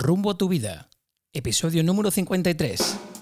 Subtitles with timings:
[0.00, 0.88] Rumbo a tu vida,
[1.32, 3.17] episodio número 53.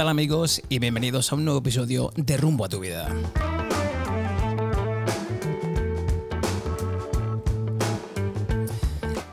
[0.00, 0.62] Tal amigos?
[0.70, 3.14] Y bienvenidos a un nuevo episodio de Rumbo a tu vida.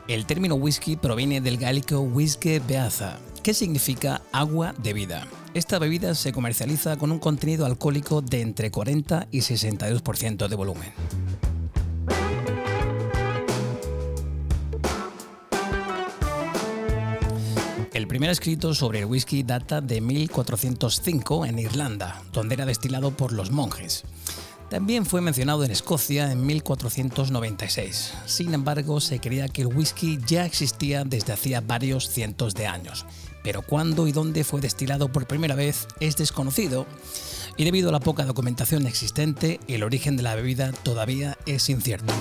[0.09, 5.25] El término whisky proviene del gálico whisky beaza, que significa agua de vida.
[5.53, 10.91] Esta bebida se comercializa con un contenido alcohólico de entre 40 y 62% de volumen.
[18.27, 23.51] Primer escrito sobre el whisky data de 1405 en Irlanda, donde era destilado por los
[23.51, 24.03] monjes.
[24.69, 28.13] También fue mencionado en Escocia en 1496.
[28.25, 33.05] Sin embargo, se creía que el whisky ya existía desde hacía varios cientos de años,
[33.43, 36.85] pero cuándo y dónde fue destilado por primera vez es desconocido
[37.55, 42.13] y debido a la poca documentación existente, el origen de la bebida todavía es incierto.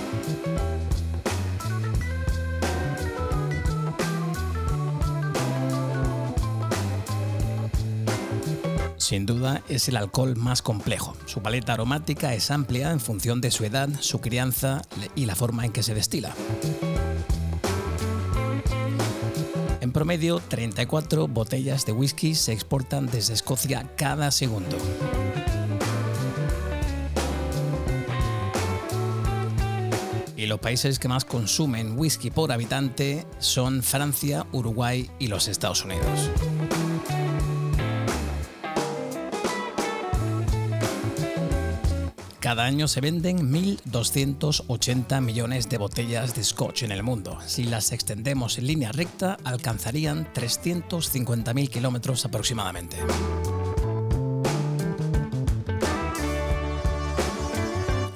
[9.07, 11.15] Sin duda es el alcohol más complejo.
[11.27, 14.81] Su paleta aromática es amplia en función de su edad, su crianza
[15.15, 16.35] y la forma en que se destila.
[19.79, 24.75] En promedio, 34 botellas de whisky se exportan desde Escocia cada segundo.
[30.35, 35.85] Y los países que más consumen whisky por habitante son Francia, Uruguay y los Estados
[35.85, 36.29] Unidos.
[42.47, 47.37] Cada año se venden 1.280 millones de botellas de scotch en el mundo.
[47.45, 52.99] Si las extendemos en línea recta, alcanzarían 350.000 kilómetros aproximadamente.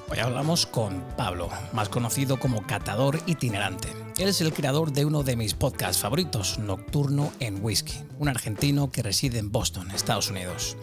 [0.10, 3.90] Hoy hablamos con Pablo, más conocido como catador itinerante.
[4.18, 8.94] Él es el creador de uno de mis podcasts favoritos, Nocturno en Whisky, un argentino
[8.94, 10.78] que reside en Boston, Estados Unidos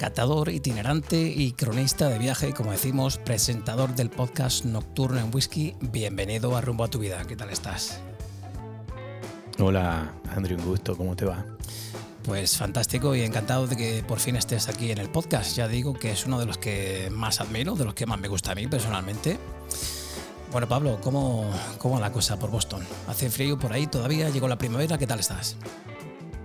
[0.00, 5.74] catador itinerante y cronista de viaje, como decimos, presentador del podcast Nocturno en Whisky.
[5.78, 7.22] Bienvenido a Rumbo a tu Vida.
[7.26, 8.00] ¿Qué tal estás?
[9.58, 10.96] Hola, Andrew, un gusto.
[10.96, 11.44] ¿Cómo te va?
[12.24, 15.54] Pues fantástico y encantado de que por fin estés aquí en el podcast.
[15.54, 18.28] Ya digo que es uno de los que más admiro, de los que más me
[18.28, 19.38] gusta a mí personalmente.
[20.50, 22.86] Bueno, Pablo, ¿cómo, cómo va la cosa por Boston?
[23.06, 24.30] ¿Hace frío por ahí todavía?
[24.30, 24.96] ¿Llegó la primavera?
[24.96, 25.58] ¿Qué tal estás?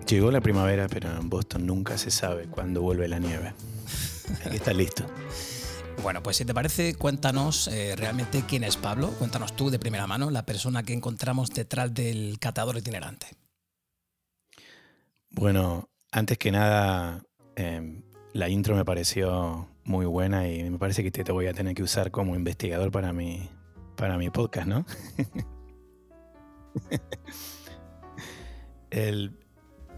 [0.07, 3.53] Llegó la primavera, pero en Boston nunca se sabe cuándo vuelve la nieve.
[4.45, 5.05] Aquí está listo.
[6.03, 9.09] Bueno, pues si te parece, cuéntanos eh, realmente quién es Pablo.
[9.17, 13.27] Cuéntanos tú de primera mano, la persona que encontramos detrás del catador itinerante.
[15.31, 17.23] Bueno, antes que nada,
[17.55, 21.53] em, la intro me pareció muy buena y me parece que te, te voy a
[21.53, 23.49] tener que usar como investigador para mi,
[23.95, 24.85] para mi podcast, ¿no?
[28.91, 29.44] El,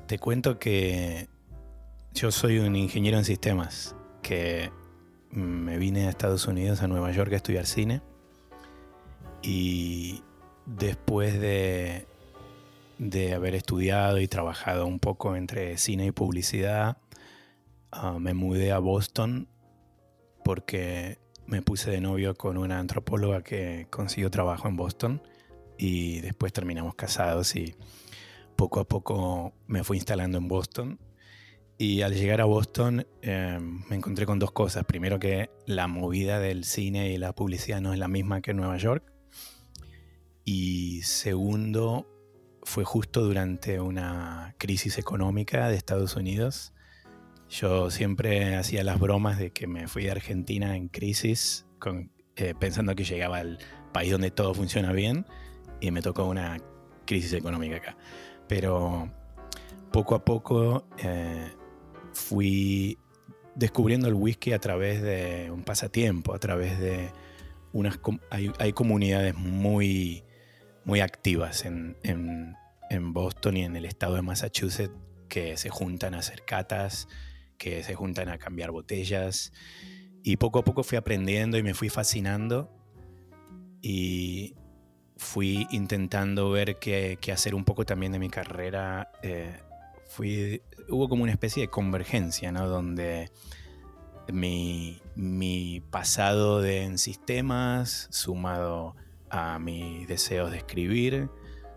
[0.08, 1.28] te cuento que
[2.14, 4.72] yo soy un ingeniero en sistemas que
[5.32, 8.02] me vine a Estados Unidos, a Nueva York, a estudiar cine.
[9.44, 10.24] Y
[10.66, 12.08] después de,
[12.98, 16.98] de haber estudiado y trabajado un poco entre cine y publicidad,
[17.92, 19.50] uh, me mudé a Boston
[20.44, 25.22] porque me puse de novio con una antropóloga que consiguió trabajo en Boston
[25.78, 27.76] y después terminamos casados y
[28.58, 31.00] poco a poco me fui instalando en Boston.
[31.78, 34.84] Y al llegar a Boston eh, me encontré con dos cosas.
[34.84, 38.58] Primero que la movida del cine y la publicidad no es la misma que en
[38.58, 39.14] Nueva York.
[40.44, 42.08] Y segundo,
[42.64, 46.74] fue justo durante una crisis económica de Estados Unidos.
[47.50, 51.66] Yo siempre hacía las bromas de que me fui a Argentina en crisis,
[52.36, 53.60] eh, pensando que llegaba al
[53.94, 55.26] país donde todo funciona bien,
[55.80, 56.58] y me tocó una
[57.06, 57.98] crisis económica acá.
[58.48, 59.12] Pero
[59.92, 61.52] poco a poco eh,
[62.14, 62.98] fui
[63.56, 67.12] descubriendo el whisky a través de un pasatiempo, a través de
[67.74, 68.00] unas...
[68.30, 70.24] Hay, hay comunidades muy,
[70.86, 72.56] muy activas en, en,
[72.90, 74.94] en Boston y en el estado de Massachusetts
[75.28, 77.08] que se juntan a hacer catas,
[77.58, 79.52] que se juntan a cambiar botellas.
[80.24, 82.72] Y poco a poco fui aprendiendo y me fui fascinando.
[83.82, 84.56] Y
[85.18, 89.12] fui intentando ver qué, hacer un poco también de mi carrera.
[89.22, 89.60] Eh,
[90.08, 92.68] fui, hubo como una especie de convergencia, ¿no?
[92.68, 93.32] Donde
[94.32, 98.96] mi, mi pasado de, en sistemas, sumado
[99.30, 101.30] a mis deseos de escribir,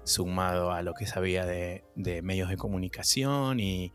[0.05, 1.85] sumado a lo que sabía de,
[2.23, 3.93] medios de comunicación y,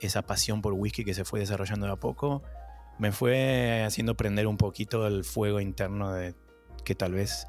[0.00, 2.44] esa pasión por whisky que se fue desarrollando de a poco,
[3.00, 6.36] me fue haciendo prender un poquito el fuego interno de
[6.84, 7.48] que tal vez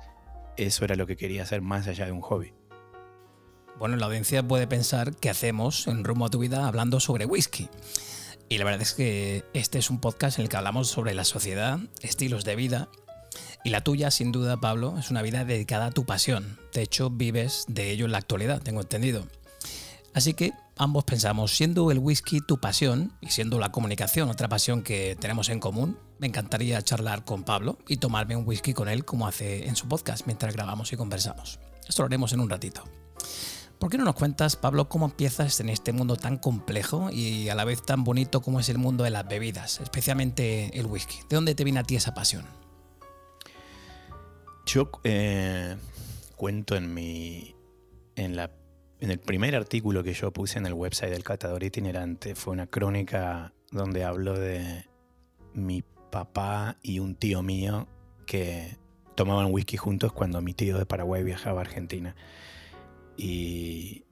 [0.66, 2.54] eso era lo que quería hacer más allá de un hobby.
[3.78, 7.70] Bueno, la audiencia puede pensar que hacemos en Rumbo a tu vida hablando sobre whisky.
[8.50, 11.24] Y la verdad es que este es un podcast en el que hablamos sobre la
[11.24, 12.90] sociedad, estilos de vida
[13.64, 16.60] y la tuya, sin duda, Pablo, es una vida dedicada a tu pasión.
[16.74, 19.28] De hecho, vives de ello en la actualidad, tengo entendido.
[20.14, 24.82] Así que ambos pensamos, siendo el whisky tu pasión y siendo la comunicación otra pasión
[24.82, 29.06] que tenemos en común, me encantaría charlar con Pablo y tomarme un whisky con él
[29.06, 31.60] como hace en su podcast mientras grabamos y conversamos.
[31.88, 32.83] Esto lo haremos en un ratito.
[33.80, 37.56] ¿Por qué no nos cuentas, Pablo, cómo empiezas en este mundo tan complejo y a
[37.56, 41.19] la vez tan bonito como es el mundo de las bebidas, especialmente el whisky?
[41.30, 42.45] ¿De dónde te viene a ti esa pasión?
[44.66, 45.77] Yo eh,
[46.36, 47.56] cuento en mi.
[48.18, 48.51] En, la,
[49.00, 52.68] en el primer artículo que yo puse en el website del catador itinerante, fue una
[52.68, 54.89] crónica donde hablo de
[55.54, 57.88] mi papá y un tío mío
[58.26, 58.78] que
[59.16, 62.16] tomaban whisky juntos cuando mi tío de Paraguay viajaba a Argentina.
[63.18, 64.06] Y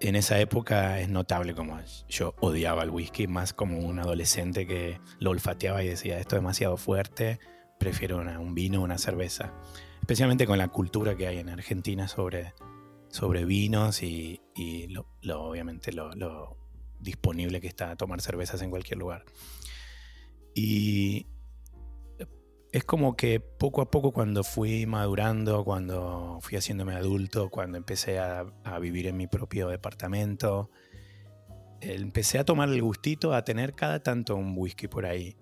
[0.00, 5.00] en esa época es notable como yo odiaba el whisky, más como un adolescente que
[5.18, 7.40] lo olfateaba y decía, esto es demasiado fuerte,
[7.78, 9.52] prefiero un vino o una cerveza.
[10.00, 12.54] Especialmente con la cultura que hay en Argentina sobre,
[13.08, 14.40] sobre vinos y,
[14.88, 15.06] lo,
[15.42, 16.56] obviamente lo, lo,
[17.00, 19.24] disponible que está a tomar cervezas en cualquier lugar.
[20.54, 21.26] Y
[22.72, 28.18] es como que poco a poco cuando fui madurando, cuando fui haciéndome adulto, cuando empecé
[28.18, 28.44] a,
[28.80, 30.70] vivir en mi propio departamento,
[31.80, 35.36] empecé a tomar el gustito a tener cada tanto un whisky por ahí.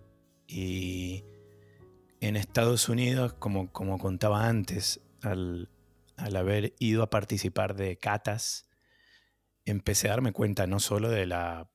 [0.49, 1.25] Y
[2.21, 5.69] en Estados Unidos, como, como contaba antes, al,
[6.17, 8.69] haber ido a participar de catas,
[9.65, 11.71] empecé a darme cuenta no solo de la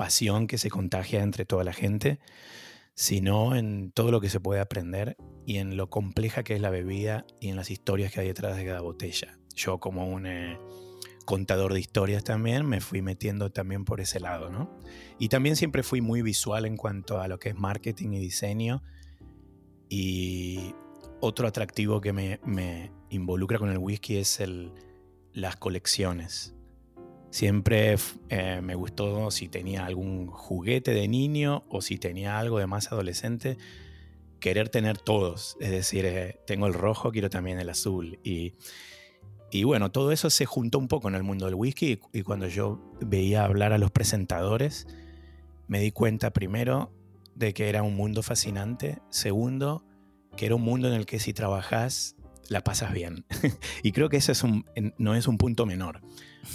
[0.00, 2.20] pasión que se contagia entre toda la gente,
[2.94, 6.70] sino en todo lo que se puede aprender y en lo compleja que es la
[6.70, 9.38] bebida y en las historias que hay detrás de cada botella.
[9.54, 10.58] Yo como un eh,
[11.26, 14.70] contador de historias también me fui metiendo también por ese lado, ¿no?
[15.18, 18.82] Y también siempre fui muy visual en cuanto a lo que es marketing y diseño
[19.90, 20.74] y
[21.20, 24.42] otro atractivo que me, involucra con el whisky es
[25.34, 26.54] las colecciones.
[27.30, 27.96] Siempre
[28.28, 32.90] eh, me gustó si tenía algún juguete de niño o si tenía algo de más
[32.90, 33.56] adolescente,
[34.40, 35.56] querer tener todos.
[35.60, 38.18] Es decir, eh, tengo el rojo, quiero también el azul.
[38.24, 38.54] Y,
[39.52, 42.48] y, bueno, todo eso se juntó un poco en el mundo del whisky y cuando
[42.48, 44.88] yo veía hablar a los presentadores,
[45.68, 46.92] me di cuenta primero
[47.36, 48.98] de que era un mundo fascinante.
[49.08, 49.84] Segundo,
[50.36, 52.16] que era un mundo en el que si trabajas
[52.50, 53.24] la pasas bien.
[53.82, 54.66] y creo que eso es un,
[54.98, 56.02] no es un punto menor,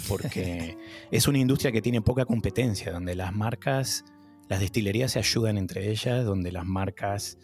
[0.06, 0.76] porque
[1.10, 4.04] es una industria que tiene poca competencia, donde las marcas,
[4.48, 7.38] las destilerías se ayudan entre ellas, donde las marcas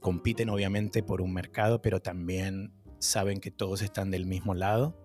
[0.00, 4.96] compiten obviamente por un mercado, pero también saben que todos están del mismo lado.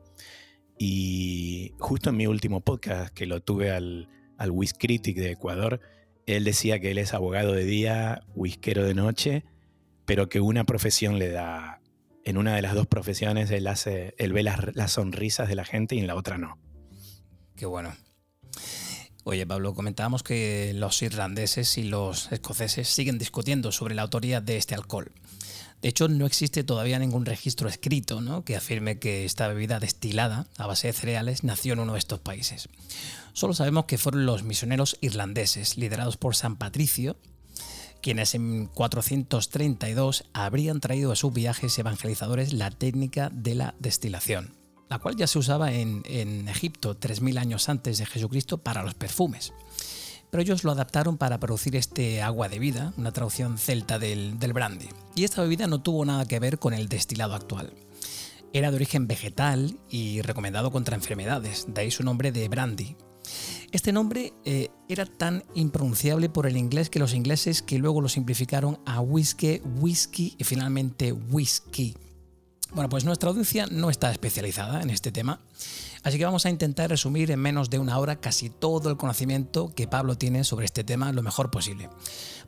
[0.77, 4.07] Y justo en mi último podcast, que lo tuve al,
[4.37, 5.79] al Whisk Critic de Ecuador,
[6.27, 9.45] él decía que él es abogado de día, whiskero de noche,
[10.05, 11.81] pero que una profesión le da,
[12.23, 15.95] en una de las dos profesiones él, hace, él ve las, sonrisas de la gente
[15.95, 16.57] y en la otra no.
[17.55, 17.93] Qué bueno.
[19.25, 24.57] Oye, Pablo, comentábamos que los irlandeses y los escoceses siguen discutiendo sobre la autoría de
[24.57, 25.11] este alcohol.
[25.81, 28.45] De hecho, no existe todavía ningún registro escrito ¿no?
[28.45, 32.19] que afirme que esta bebida destilada a base de cereales nació en uno de estos
[32.19, 32.69] países.
[33.33, 37.17] Solo sabemos que fueron los misioneros irlandeses, liderados por San Patricio,
[38.03, 44.53] quienes en 432 habrían traído a sus viajes evangelizadores la técnica de la destilación,
[44.89, 46.03] la cual ya se usaba en,
[46.49, 49.53] Egipto 3.000 años antes de Jesucristo para los perfumes.
[50.29, 54.51] Pero ellos lo adaptaron para producir este agua de vida, una traducción celta del, del
[54.51, 54.89] brandy.
[55.15, 57.73] Y esta bebida no tuvo nada que ver con el destilado actual.
[58.51, 62.97] Era de origen vegetal y recomendado contra enfermedades, de ahí su nombre de brandy,
[63.73, 68.07] este nombre eh, era tan impronunciable por el inglés que los ingleses que luego lo
[68.07, 71.97] simplificaron a whisky, whisky y finalmente whisky.
[72.73, 75.41] Bueno, pues nuestra audiencia no está especializada en este tema,
[76.03, 79.73] Así que vamos a intentar resumir en menos de una hora casi todo el conocimiento
[79.73, 81.89] que Pablo tiene sobre este tema lo mejor posible.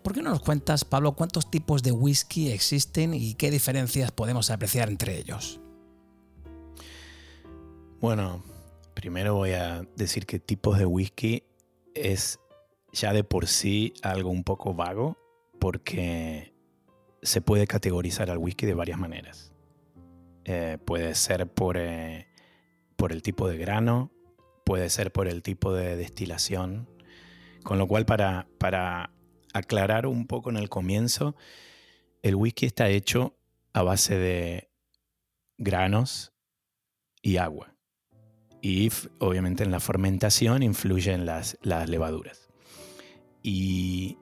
[0.03, 4.49] ¿Por qué no nos cuentas, Pablo, cuántos tipos de whisky existen y qué diferencias podemos
[4.49, 5.61] apreciar entre ellos?
[8.01, 8.43] Bueno,
[9.05, 11.43] primero voy a decir que tipos de whisky
[11.93, 12.39] es
[12.91, 15.15] ya de por sí algo un poco vago
[15.59, 16.55] porque
[17.21, 19.53] se puede categorizar al whisky de varias maneras.
[20.43, 22.25] Eh, puede ser por, eh,
[22.95, 24.09] por el tipo de grano,
[24.63, 26.89] puede ser por el tipo de destilación,
[27.61, 29.11] con lo cual para, para
[29.53, 31.35] aclarar un poco en el comienzo,
[32.23, 33.37] el whisky está hecho
[33.71, 34.71] a base de
[35.59, 36.33] granos
[37.21, 37.74] y agua.
[38.65, 42.49] Y obviamente en la fermentación influyen las, las levaduras.
[43.43, 44.17] Y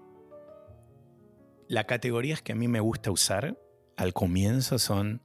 [1.70, 3.58] las categorías que a mí me gusta usar
[3.96, 5.22] al comienzo son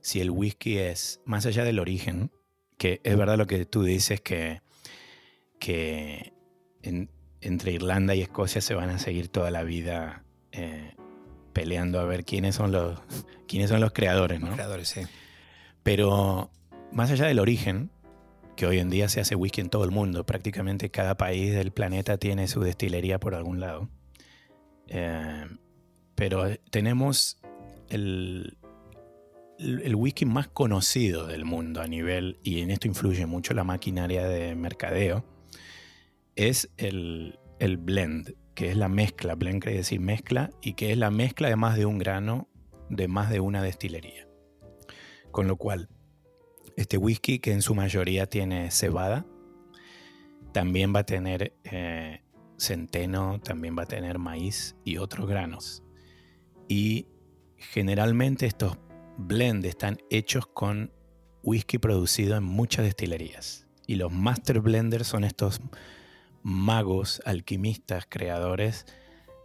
[0.00, 2.30] si el whisky es, más allá del origen,
[2.78, 4.62] que es verdad lo que tú dices, que,
[5.58, 6.32] que
[7.42, 10.94] entre Irlanda y Escocia se van a seguir toda la vida eh,
[11.52, 12.98] peleando a ver quiénes son los,
[13.46, 14.54] quiénes son los creadores, ¿no?
[14.54, 15.02] creadores, sí.
[15.82, 16.50] Pero
[16.92, 17.90] más allá del origen,
[18.56, 21.72] que hoy en día se hace whisky en todo el mundo, prácticamente cada país del
[21.72, 23.88] planeta tiene su destilería por algún lado.
[24.88, 25.46] Eh,
[26.14, 27.40] pero tenemos
[27.88, 28.56] el,
[29.58, 34.26] el whisky más conocido del mundo a nivel, y en esto influye mucho la maquinaria
[34.26, 35.24] de mercadeo,
[36.36, 39.34] es el, el blend, que es la mezcla.
[39.34, 42.48] Blend quiere decir mezcla, y que es la mezcla de más de un grano
[42.90, 44.28] de más de una destilería.
[45.30, 45.88] Con lo cual,
[46.76, 49.26] este whisky, que en su mayoría tiene cebada,
[50.52, 52.22] también va a tener eh,
[52.58, 55.82] centeno, también va a tener maíz y otros granos.
[56.68, 57.08] Y
[57.56, 58.78] generalmente estos
[59.16, 60.92] blends están hechos con
[61.42, 63.66] whisky producido en muchas destilerías.
[63.86, 65.60] Y los master blenders son estos
[66.42, 68.86] magos, alquimistas, creadores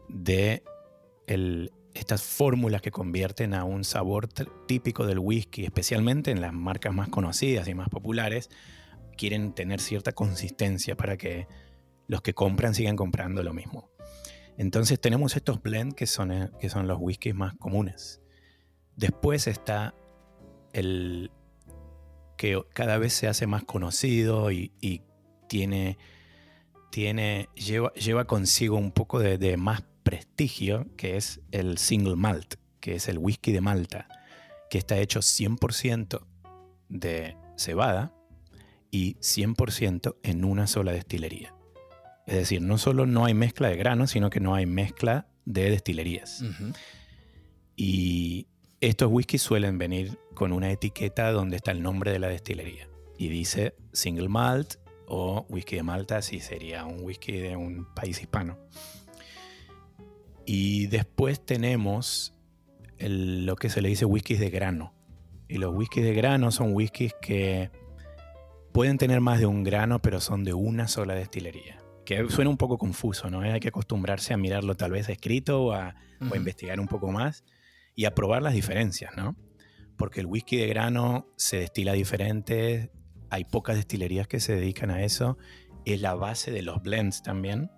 [0.07, 0.63] de
[1.99, 4.27] estas fórmulas que convierten a un sabor
[4.67, 8.49] típico del whisky, especialmente en las marcas más conocidas y más populares,
[9.17, 11.47] quieren tener cierta consistencia para que
[12.07, 13.91] los que compran sigan comprando lo mismo.
[14.57, 18.21] Entonces tenemos estos blends que son, eh, que son los whiskies más comunes.
[18.95, 19.93] Después está
[20.73, 21.31] el
[22.37, 24.71] que cada vez se hace más conocido y,
[25.47, 25.97] tiene,
[26.91, 32.95] tiene, lleva, lleva, consigo un poco de, más prestigio, que es el single malt, que
[32.95, 34.07] es el whisky de Malta,
[34.67, 36.25] que está hecho 100%
[36.89, 38.11] de cebada
[38.89, 41.53] y 100% en una sola destilería.
[42.25, 45.69] Es decir, no solo no hay mezcla de granos, sino que no hay mezcla de
[45.69, 46.43] destilerías.
[47.75, 48.47] Y
[48.81, 52.89] estos whiskies suelen venir con una etiqueta donde está el nombre de la destilería.
[53.15, 58.19] Y dice single malt o whisky de Malta, si sería un whisky de un país
[58.19, 58.57] hispano.
[60.51, 62.33] Y después tenemos
[62.97, 64.95] lo que se le dice whiskies de grano.
[65.47, 67.69] Y los whiskies de grano son whiskies que
[68.71, 72.57] pueden tener más de un grano, pero son de una sola destilería que suena un
[72.57, 73.41] poco confuso, ¿no?
[73.41, 75.93] Hay que acostumbrarse a mirarlo tal vez escrito o a,
[76.35, 77.43] investigar un poco más
[77.93, 79.35] y a probar las diferencias, ¿no?
[79.97, 82.91] Porque el whisky de grano se destila diferente,
[83.29, 85.37] hay pocas destilerías que se dedican a eso,
[85.85, 87.69] es la base de los blends también,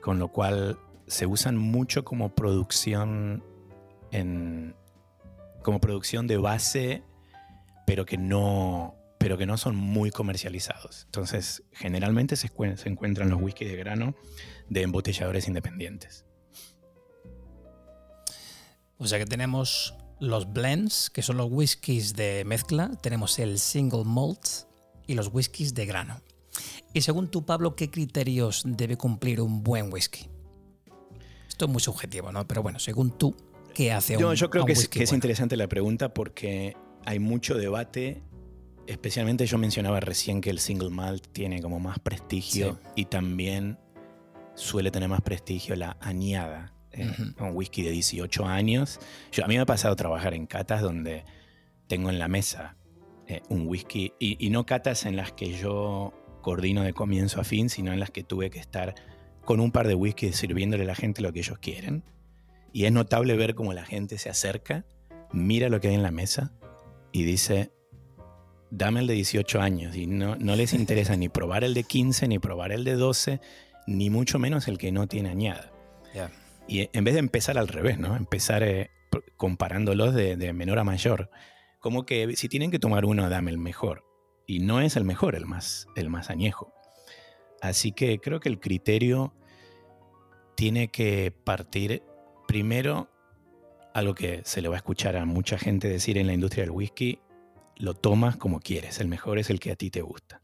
[0.00, 0.78] con lo cual
[1.10, 3.42] se usan mucho como producción
[4.12, 4.76] en,
[5.62, 7.02] como producción de base,
[7.86, 11.02] pero que no, pero que no son muy comercializados.
[11.06, 12.48] Entonces, generalmente se,
[12.84, 14.14] encuentran los whisky de grano
[14.68, 16.24] de embotelladores independientes.
[18.96, 24.04] O sea que tenemos los blends, que son los whiskies de mezcla, tenemos el single
[24.04, 24.46] malt
[25.08, 26.20] y los whiskies de grano.
[26.92, 30.28] Y según tú, Pablo, ¿qué criterios debe cumplir un buen whisky?
[31.60, 32.48] Esto es muy subjetivo, ¿no?
[32.48, 33.36] Pero bueno, según tú,
[33.74, 36.74] ¿qué hace un, Yo creo que, es, que es interesante la pregunta porque
[37.04, 38.22] hay mucho debate
[38.86, 43.78] especialmente yo mencionaba recién que el single malt tiene como más prestigio y también
[44.54, 46.72] suele tener más prestigio la añada.
[46.92, 48.98] Eh, un whisky de 18 años.
[49.30, 51.24] Yo, a mí me ha pasado trabajar en catas donde
[51.88, 52.78] tengo en la mesa
[53.26, 57.68] eh, un whisky, y, no catas en las que yo coordino de comienzo a fin,
[57.68, 58.94] sino en las que tuve que estar
[59.50, 62.04] con un par de whisky sirviéndole a la gente lo que ellos quieren.
[62.72, 64.84] Y es notable ver cómo la gente se acerca,
[65.32, 66.52] mira lo que hay en la mesa
[67.10, 67.72] y dice,
[68.70, 72.28] dame el de 18 años y no, no les interesa ni probar el de 15,
[72.28, 73.40] ni probar el de 12,
[73.88, 75.72] ni mucho menos el que no tiene añada.
[76.68, 78.16] Y en vez de empezar al revés, ¿no?
[78.16, 78.90] Empezar eh,
[79.36, 81.28] comparándolos de, menor a mayor.
[81.80, 84.04] Como que si tienen que tomar uno, dame el mejor.
[84.46, 86.72] y no es el mejor, el más, el más añejo.
[87.60, 89.34] Así que creo que el criterio
[90.60, 92.02] tiene que partir
[92.46, 93.08] primero
[93.94, 96.70] algo que se le va a escuchar a mucha gente decir en la industria del
[96.70, 97.18] whisky,
[97.76, 100.42] lo tomas como quieres, el mejor es el que a ti te gusta.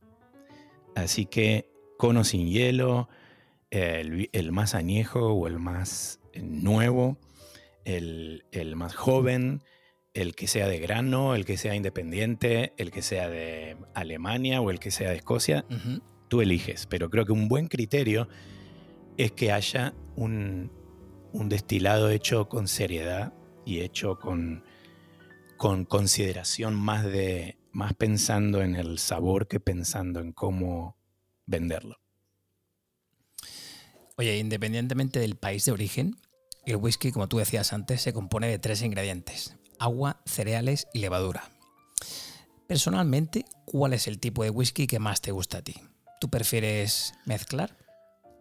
[0.95, 1.69] Así que
[1.99, 3.11] cono sin hielo,
[3.71, 7.19] el, más añejo o el más nuevo,
[7.85, 8.43] el,
[8.75, 9.63] más joven,
[10.15, 14.71] el que sea de grano, el que sea independiente, el que sea de Alemania o
[14.71, 15.67] el que sea de Escocia,
[16.29, 16.87] tú eliges.
[16.87, 18.31] Pero creo que un buen criterio
[19.17, 20.71] es que haya un,
[21.33, 23.33] un destilado hecho con seriedad
[23.65, 24.65] y hecho con,
[25.57, 30.97] con consideración más de más pensando en el sabor que pensando en cómo
[31.45, 32.01] venderlo.
[34.17, 36.17] Oye, independientemente del país de origen,
[36.65, 41.51] el whisky, como tú decías antes, se compone de tres ingredientes: agua, cereales y levadura.
[42.67, 45.75] Personalmente, ¿cuál es el tipo de whisky que más te gusta a ti?
[46.19, 47.86] ¿Tú prefieres mezclar?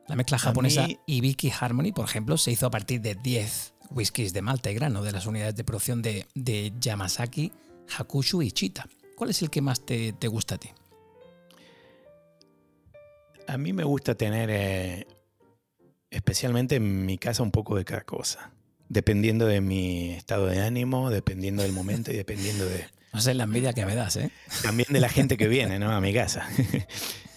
[0.07, 4.41] La mezcla japonesa Ibiki Harmony, por ejemplo, se hizo a partir de 10 whiskies de
[4.41, 7.51] malta y grano de las unidades de producción de, de Yamasaki,
[7.97, 8.88] Hakushu y Chita.
[9.15, 10.69] ¿Cuál es el que más te, gusta a ti?
[13.47, 15.07] A mí me gusta tener, eh,
[16.09, 18.51] especialmente en mi casa, un poco de cada cosa.
[18.89, 22.85] Dependiendo de mi estado de ánimo, dependiendo del momento y dependiendo de...
[23.15, 24.29] No sé la envidia que me das, ¿eh?
[24.62, 25.89] También de la gente que viene, ¿no?
[25.91, 26.48] A mi casa.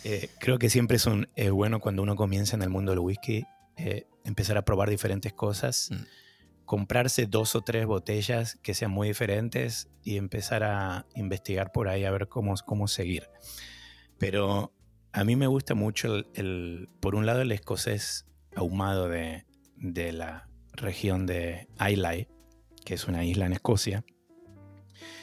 [0.05, 3.45] Eh, creo que siempre es, un, bueno cuando uno comienza en el mundo del whisky
[3.77, 6.65] eh, empezar a probar diferentes cosas, mm.
[6.65, 12.05] comprarse dos o tres botellas que sean muy diferentes y empezar a investigar por ahí
[12.05, 13.29] a ver cómo, cómo seguir.
[14.19, 14.73] Pero
[15.13, 20.49] a mí me gusta mucho, el, por un lado, el escocés ahumado de, de la
[20.73, 22.29] región de Islay,
[22.87, 24.05] que es una isla en Escocia.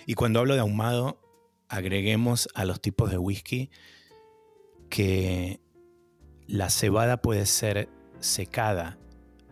[0.06, 1.20] Y cuando hablo de ahumado,
[1.68, 3.70] agreguemos a los tipos de whisky
[4.90, 5.60] que
[6.48, 9.00] la cebada puede ser secada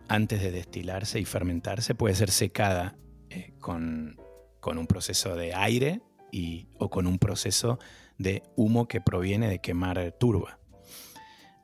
[0.08, 2.96] antes de destilarse y fermentarse, puede ser secada
[3.30, 4.16] eh, con,
[4.64, 7.78] un proceso de aire y, o con un proceso
[8.18, 10.58] de humo que proviene de quemar turba.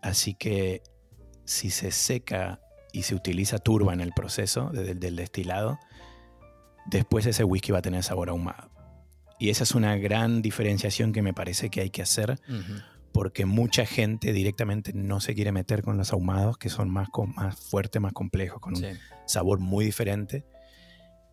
[0.02, 0.82] Así que
[1.44, 2.60] si se seca
[2.92, 5.78] y se utiliza turba en el proceso del destilado,
[6.86, 8.70] después ese whisky va a tener sabor ahumado.
[9.40, 12.38] Y esa es una gran diferenciación que me parece que hay que hacer
[13.12, 17.56] porque mucha gente directamente no se quiere meter con los ahumados, que son más, más
[17.58, 20.44] fuertes, más complejos, con un sabor muy diferente.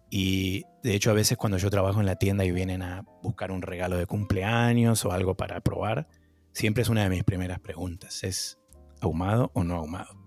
[0.10, 3.52] Y de hecho a veces cuando yo trabajo en la tienda y vienen a buscar
[3.52, 6.08] un regalo de cumpleaños o algo para probar,
[6.54, 8.58] siempre es una de mis primeras preguntas, ¿es
[9.02, 10.27] ahumado o no ahumado?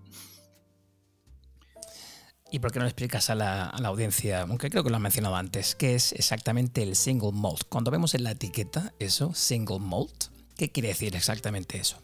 [2.51, 4.97] ¿Y por qué no le explicas a la, a la, audiencia, aunque creo que lo
[4.97, 7.63] han mencionado antes, qué es exactamente el single malt?
[7.69, 11.97] Cuando vemos en la etiqueta eso, single malt, ¿Qué quiere decir exactamente eso?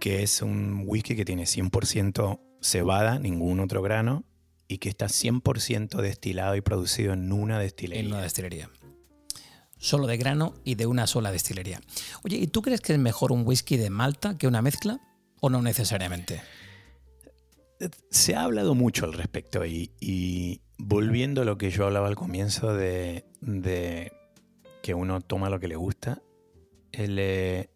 [0.00, 4.24] Que es un whisky que tiene 100% cebada, ningún otro grano,
[4.66, 8.00] y que está 100% destilado y producido en una destilería.
[8.00, 8.70] En una destilería.
[9.76, 11.82] Solo de grano y de una sola destilería.
[12.22, 15.00] Oye, ¿y tú crees que es mejor un whisky de Malta que una mezcla?
[15.40, 16.40] ¿O no necesariamente?
[18.10, 22.74] Se ha hablado mucho al respecto y, volviendo a lo que yo hablaba al comienzo
[22.74, 23.24] de
[24.84, 26.20] que uno toma lo que le gusta.
[26.92, 27.70] Eh,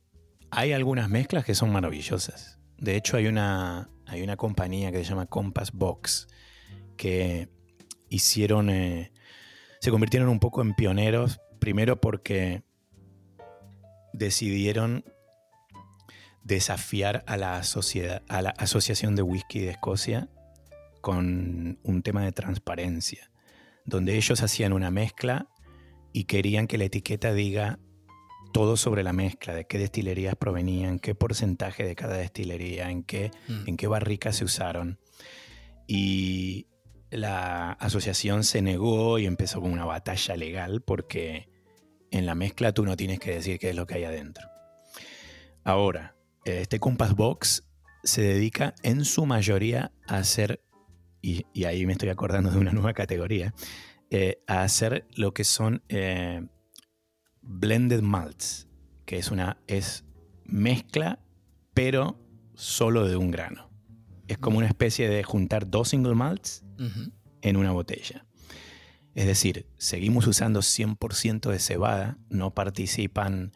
[0.51, 2.59] hay algunas mezclas que son maravillosas.
[2.77, 6.29] De hecho, hay una, hay una compañía que se llama Compass Box
[6.99, 7.49] que
[8.11, 9.11] hicieron, eh,
[9.81, 12.63] se convirtieron un poco en pioneros, primero porque
[14.13, 15.03] decidieron
[16.49, 20.29] desafiar a la, sociedad, a la Asociación de Whisky de Escocia
[21.03, 23.31] con un tema de transparencia,
[23.85, 25.49] donde ellos hacían una mezcla
[26.13, 27.79] y querían que la etiqueta diga
[28.55, 33.31] todo sobre la mezcla, de qué destilerías provenían, qué porcentaje de cada destilería, en qué,
[33.47, 33.69] mm.
[33.69, 34.99] en qué barricas se usaron.
[35.87, 36.67] Y
[37.11, 41.51] la asociación se negó y empezó con una batalla legal porque
[42.11, 44.49] en la mezcla tú no tienes que decir qué es lo que hay adentro.
[45.63, 46.18] Ahora,
[46.49, 47.65] este Compass Box
[48.05, 50.63] se dedica en su mayoría a hacer,
[51.21, 53.55] y, y ahí me estoy acordando de una nueva categoría,
[54.11, 56.47] eh, a hacer lo que son eh,
[57.43, 58.67] blended malts,
[59.05, 60.05] que es una es
[60.45, 61.19] mezcla,
[61.75, 62.19] pero
[62.55, 63.71] solo de un grano.
[64.27, 66.65] Es como una especie de juntar dos single malts
[67.43, 68.27] en una botella.
[69.15, 73.53] Es decir, seguimos usando 100% de cebada, no participan,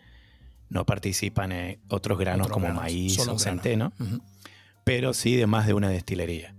[0.73, 3.93] no participan eh, otros granos como maíz o centeno,
[4.85, 6.55] pero sí de más de una destilería.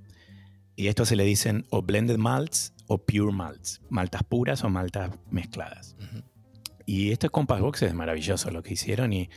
[0.75, 5.11] Y esto se le dicen o blended malts o pure malts, maltas puras o maltas
[5.31, 5.95] mezcladas.
[6.85, 9.29] y estos Compass Box es maravilloso lo que hicieron y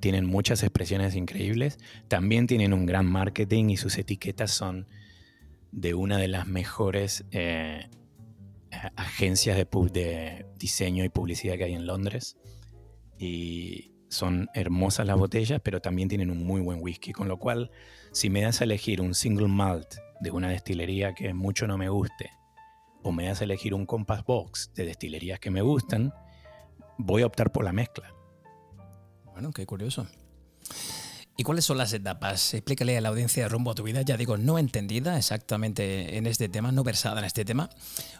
[0.00, 1.78] tienen muchas expresiones increíbles.
[2.08, 4.88] También tienen un gran marketing y sus etiquetas son
[5.70, 7.88] de una de las mejores eh,
[8.96, 12.36] agencias de, de, diseño y publicidad que hay en Londres.
[13.16, 17.12] Y son hermosas las botellas, pero también tienen un muy buen whisky.
[17.12, 17.70] Con lo cual,
[18.12, 21.88] si me das a elegir un single malt de una destilería que mucho no me
[21.88, 22.30] guste,
[23.02, 26.14] o me das a elegir un compass box de destilerías que me gustan,
[26.96, 28.14] voy a optar por la mezcla.
[29.32, 30.06] Bueno, qué curioso.
[31.36, 32.54] ¿Y cuáles son las etapas?
[32.54, 36.26] Explícale a la audiencia de rumbo a tu vida, ya digo, no entendida exactamente en
[36.26, 37.68] este tema, no versada en este tema.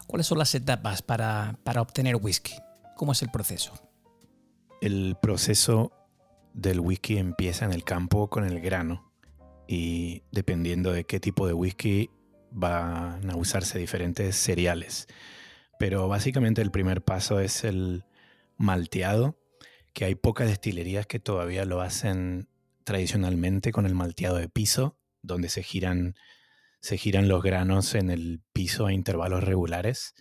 [0.05, 2.53] ¿Cuáles son las etapas para, para obtener whisky?
[2.97, 3.73] ¿Cómo es el proceso?
[4.85, 5.91] El proceso
[6.53, 9.11] del whisky empieza en el campo con el grano
[9.67, 12.11] y dependiendo de qué tipo de whisky
[12.51, 15.07] van a usarse diferentes cereales.
[15.79, 18.05] Pero básicamente el primer paso es el
[18.57, 19.39] malteado,
[19.95, 22.47] que hay pocas destilerías que todavía lo hacen
[22.83, 26.13] tradicionalmente con el malteado de piso, donde se giran,
[26.79, 30.13] se giran los granos en el piso a intervalos regulares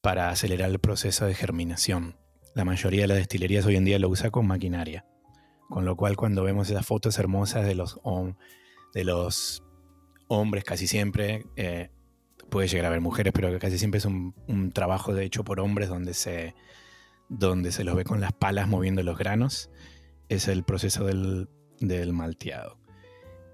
[0.00, 2.25] para acelerar el proceso de germinación.
[2.56, 5.04] La mayoría de las destilerías hoy en día lo usa con maquinaria,
[5.68, 8.00] con lo cual cuando vemos esas fotos hermosas de los,
[8.94, 9.62] de los
[10.26, 11.90] hombres casi siempre, eh,
[12.48, 15.90] puede llegar a haber mujeres, pero casi siempre es un, trabajo de hecho por hombres
[15.90, 16.54] donde se,
[17.28, 19.68] donde se los ve con las palas moviendo los granos.
[20.30, 22.78] Es el proceso del, del malteado.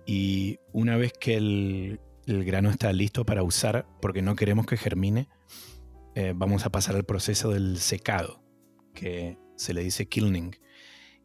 [0.06, 5.26] Y una vez que el, grano está listo para usar, porque no queremos que germine,
[6.14, 8.41] eh, vamos a pasar al proceso del secado,
[8.94, 10.56] que se le dice kilning.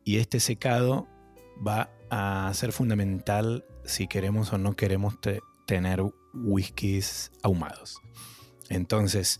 [0.04, 1.08] Y este secado
[1.66, 5.16] va a ser fundamental si queremos o no queremos
[5.66, 6.02] tener
[6.34, 8.00] whiskies ahumados.
[8.70, 9.40] Entonces,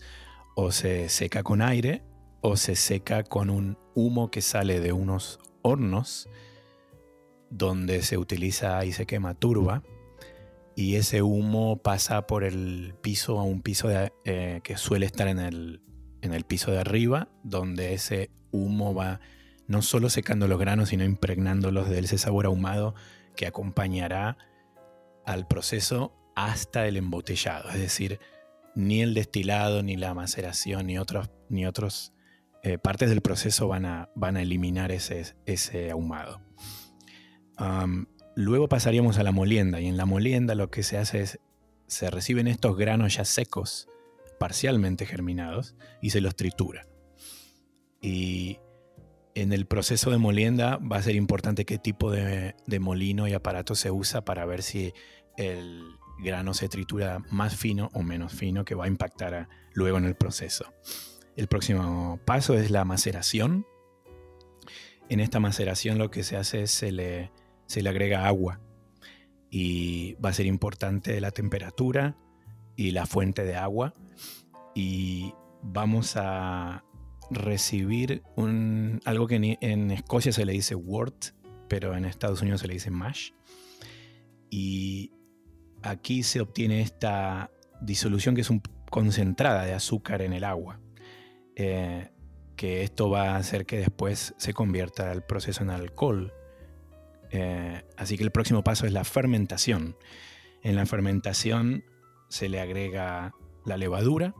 [0.54, 2.02] o se seca con aire
[2.40, 6.28] o se seca con un humo que sale de unos hornos
[7.50, 9.82] donde se utiliza y se quema turba
[10.78, 13.88] y ese humo pasa por el piso a un piso
[14.24, 15.80] eh, que suele estar en el,
[16.22, 19.20] en el piso de arriba, donde ese humo va
[19.66, 22.94] no solo secando los granos, sino impregnándolos de ese sabor ahumado
[23.36, 24.38] que acompañará
[25.26, 27.68] al proceso hasta el embotellado.
[27.70, 28.18] Es decir,
[28.74, 32.12] ni el destilado, ni la maceración, ni otros, ni otros
[32.62, 36.40] eh, partes del proceso van a, van a eliminar ese, ese ahumado
[38.38, 41.40] luego pasaríamos a la molienda y en la molienda lo que se hace es,
[41.88, 43.88] se reciben estos granos ya secos,
[44.38, 46.86] parcialmente germinados, y se los tritura.
[48.00, 48.58] Y
[49.34, 53.74] en el proceso de molienda va a ser importante qué tipo de, molino y aparato
[53.74, 54.92] se usa para ver si
[55.36, 55.82] el
[56.18, 60.16] grano se tritura más fino o menos fino que va a impactar luego en el
[60.16, 60.72] proceso.
[61.36, 63.64] El próximo paso es la maceración.
[65.08, 67.30] En esta maceración lo que se hace es se le
[67.66, 68.60] se le agrega agua
[69.50, 72.16] y va a ser importante la temperatura
[72.76, 73.94] y la fuente de agua
[74.78, 76.84] y vamos a
[77.32, 81.34] recibir un, algo que en, Escocia se le dice wort,
[81.68, 83.32] pero en Estados Unidos se le dice mash.
[84.50, 85.10] Y
[85.82, 90.80] aquí se obtiene esta disolución que es un, concentrada de azúcar en el agua.
[91.56, 92.12] Eh,
[92.54, 96.32] que esto va a hacer que después se convierta el proceso en alcohol
[97.30, 99.96] eh, así que el próximo paso es la fermentación.
[100.62, 101.84] En la fermentación
[102.28, 104.34] se le agrega la levadura.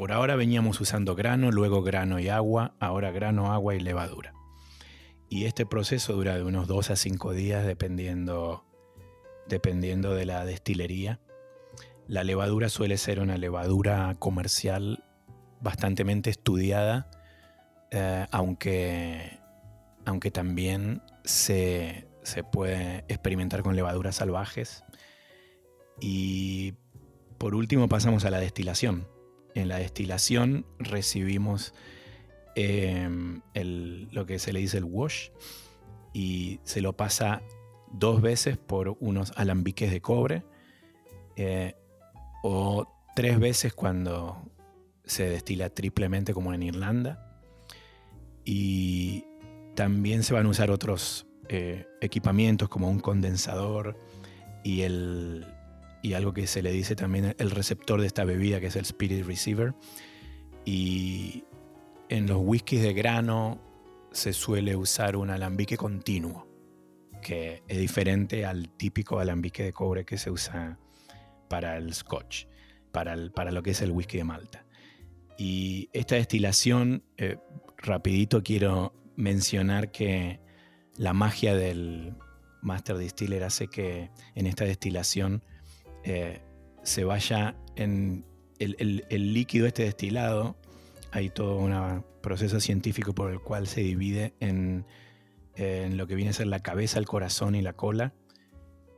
[0.00, 4.32] Por ahora veníamos usando grano, luego grano y agua, ahora grano, agua y levadura.
[5.28, 8.64] Y este proceso dura de unos 2 a 5 días dependiendo,
[9.46, 11.20] dependiendo de la destilería.
[12.06, 15.04] La levadura suele ser una levadura comercial
[15.60, 17.10] bastante estudiada,
[17.90, 19.38] eh, aunque,
[20.06, 22.06] aunque también se,
[22.50, 24.82] puede experimentar con levaduras salvajes.
[26.00, 26.72] Y
[27.36, 29.19] por último pasamos a la destilación.
[29.54, 31.74] En la destilación recibimos
[32.54, 35.30] em, lo que se le dice el wash
[36.12, 37.42] y se lo pasa
[37.92, 40.44] dos veces por unos alambiques de cobre
[41.36, 41.74] eh,
[42.42, 44.42] o tres veces cuando
[45.04, 47.42] se destila triplemente como en Irlanda.
[48.44, 49.24] Y
[49.74, 53.98] también se van a usar otros eh, equipamientos como un condensador
[54.62, 55.46] y, el,
[56.02, 58.82] y algo que se le dice también el receptor de esta bebida, que es el
[58.82, 59.74] Spirit Receiver.
[60.64, 61.44] Y
[62.08, 63.60] en los whiskies de grano
[64.12, 66.48] se suele usar un alambique continuo,
[67.22, 70.78] que es diferente al típico alambique de cobre que se usa
[71.48, 72.46] para el scotch,
[72.92, 74.66] para, para lo que es el whisky de Malta.
[75.38, 77.38] Y esta destilación eh,
[77.78, 80.40] rapidito quiero mencionar que
[80.96, 82.14] la magia del
[82.62, 85.42] Master Distiller hace que en esta destilación
[86.04, 86.40] eh,
[86.82, 88.24] se vaya en
[88.58, 90.56] el, líquido este destilado.
[91.12, 94.86] Hay todo un proceso científico por el cual se divide en,
[95.96, 98.14] lo que viene a ser la cabeza, el corazón y la cola.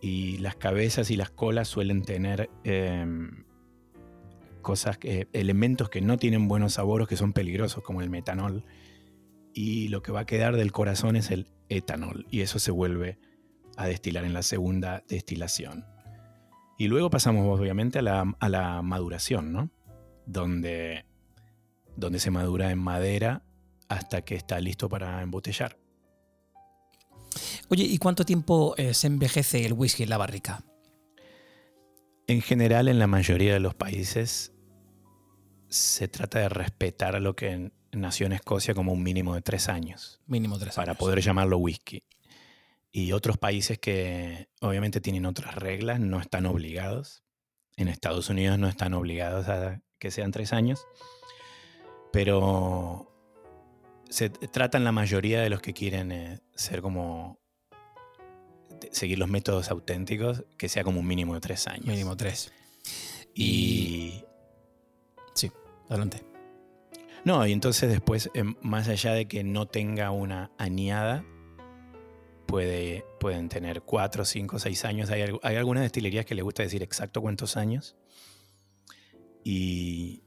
[0.01, 3.45] Y las cabezas y las colas suelen tener em,
[4.61, 4.99] cosas,
[5.33, 8.65] elementos que no tienen buenos sabores, que son peligrosos, como el metanol.
[9.55, 12.27] Y lo que va a quedar del corazón es el etanol.
[12.31, 13.19] Y eso se vuelve
[13.77, 15.85] a destilar en la segunda destilación.
[16.79, 19.71] Y luego pasamos obviamente a la, maduración, ¿no?
[20.27, 21.05] Donde,
[21.97, 23.43] donde se madura en madera
[23.89, 25.79] hasta que está listo para embotellar.
[27.69, 30.65] Oye, ¿y cuánto tiempo eh, se envejece el whisky en la barrica?
[32.27, 34.53] En general, en la mayoría de los países
[35.69, 39.69] se trata de respetar a lo que nació en Escocia como un mínimo de tres
[39.69, 40.21] años.
[40.27, 42.03] Mínimo tres Para poder llamarlo whisky.
[42.93, 47.25] Y otros países que obviamente tienen otras reglas no están obligados.
[47.77, 50.87] En Estados Unidos no están obligados a que sean tres años.
[52.13, 53.11] Pero
[54.11, 57.41] se tratan la mayoría de los que quieren eh, ser como
[58.91, 61.87] seguir los métodos auténticos, que sea como un mínimo de tres años.
[61.87, 62.53] Mínimo tres.
[63.35, 64.25] Y...
[65.35, 65.51] Sí,
[65.89, 66.23] adelante.
[67.25, 71.25] No, y entonces después, em, más allá de que no tenga una añada,
[72.47, 75.11] pueden tener 4, 5, 6 años.
[75.11, 77.97] Hay, algunas destilerías que les gusta decir exacto cuántos años
[79.45, 80.23] y,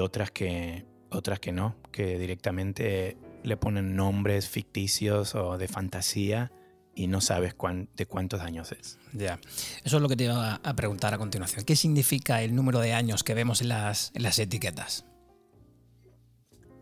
[0.00, 6.52] otras, que, otras que no, que directamente le ponen nombres ficticios o de fantasía
[6.94, 7.54] y no sabes
[7.94, 8.98] de cuántos años es.
[9.12, 9.38] Ya,
[9.84, 11.64] eso es lo que te iba a preguntar a continuación.
[11.64, 15.04] ¿Qué significa el número de años que vemos en las, en las etiquetas?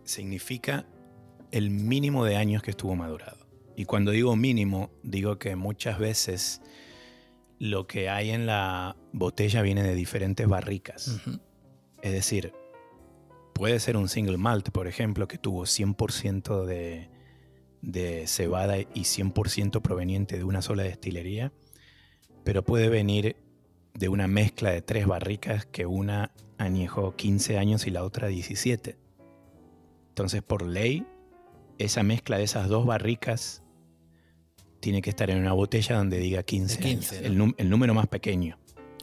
[0.05, 0.87] Significa
[1.51, 3.44] el mínimo de años que estuvo madurado.
[3.77, 6.61] Y cuando digo mínimo, digo que muchas veces
[7.59, 11.21] lo que hay en la botella viene de diferentes barricas.
[12.03, 12.53] Es decir,
[13.53, 17.09] puede ser un single malt, por ejemplo, que tuvo 100% de,
[17.83, 21.53] de cebada y 100% proveniente de una sola destilería,
[22.45, 23.37] pero puede venir
[23.95, 28.99] de una mezcla de tres barricas que una añejó 15 años y la otra 17.
[30.11, 31.07] Entonces, por ley,
[31.79, 33.64] esa mezcla de esas dos barricas
[34.85, 38.59] tiene que estar en una botella donde diga 15, el, número más pequeño.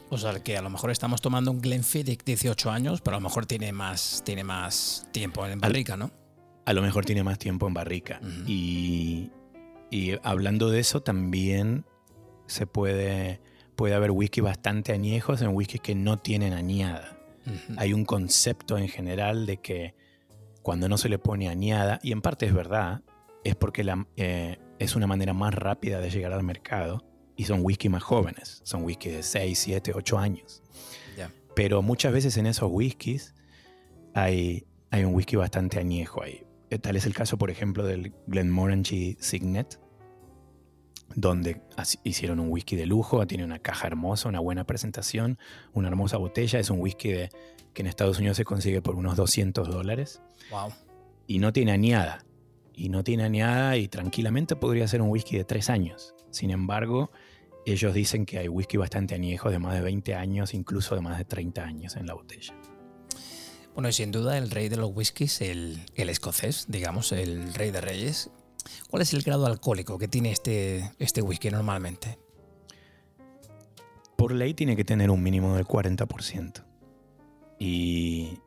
[0.10, 3.24] O sea, que a lo mejor estamos tomando un Glenfiddich 18 años, pero a lo
[3.24, 6.12] mejor tiene más, tiene más tiempo en barrica, ¿no?
[6.68, 8.22] A lo mejor tiene más tiempo en barrica.
[8.46, 9.32] y,
[10.22, 11.84] hablando de eso, también
[12.46, 13.42] se puede,
[13.76, 17.18] puede haber whisky bastante añejos en whisky que no tienen añada.
[17.78, 19.96] Hay un concepto en general de que
[20.62, 23.02] cuando no se le pone añada, y en parte es verdad,
[23.44, 27.60] es porque la, eh, es una manera más rápida de llegar al mercado y son
[27.62, 30.64] whisky más jóvenes, son whisky de 6, 7, 8 años.
[31.54, 33.36] Pero muchas veces en esos whiskies
[34.14, 36.46] hay, hay un whisky bastante añejo ahí.
[36.70, 39.78] Eh, tal es el caso, por ejemplo, del Glenmorangie Signet,
[41.14, 41.62] donde
[42.04, 45.38] hicieron un whisky de lujo, tiene una caja hermosa, una buena presentación,
[45.74, 46.58] una hermosa botella.
[46.58, 47.30] Es un whisky de,
[47.74, 50.22] que en Estados Unidos se consigue por unos 200 dólares.
[50.52, 50.70] Wow.
[51.28, 52.24] Y no tiene añada
[52.74, 56.16] y no tiene añada y tranquilamente podría ser un whisky de tres años.
[56.30, 57.12] Sin embargo,
[57.66, 61.18] ellos dicen que hay whisky bastante añejos de más de 20 años, incluso de más
[61.18, 62.56] de 30 años en la botella.
[63.74, 67.72] Bueno, y sin duda el rey de los whiskies, el, el escocés, digamos, el rey
[67.72, 68.30] de reyes.
[68.90, 72.20] ¿Cuál es el grado alcohólico que tiene este, este whisky normalmente?
[74.18, 76.64] Por ley tiene que tener un mínimo del 40%.
[77.60, 78.40] Y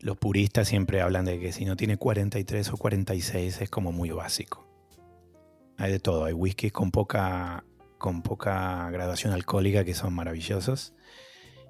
[0.00, 4.10] los puristas siempre hablan de que si no tiene 43 o 46 es como muy
[4.10, 4.66] básico.
[5.76, 7.64] Hay de todo, hay whiskies con poca,
[7.98, 10.94] con poca graduación alcohólica que son maravillosos.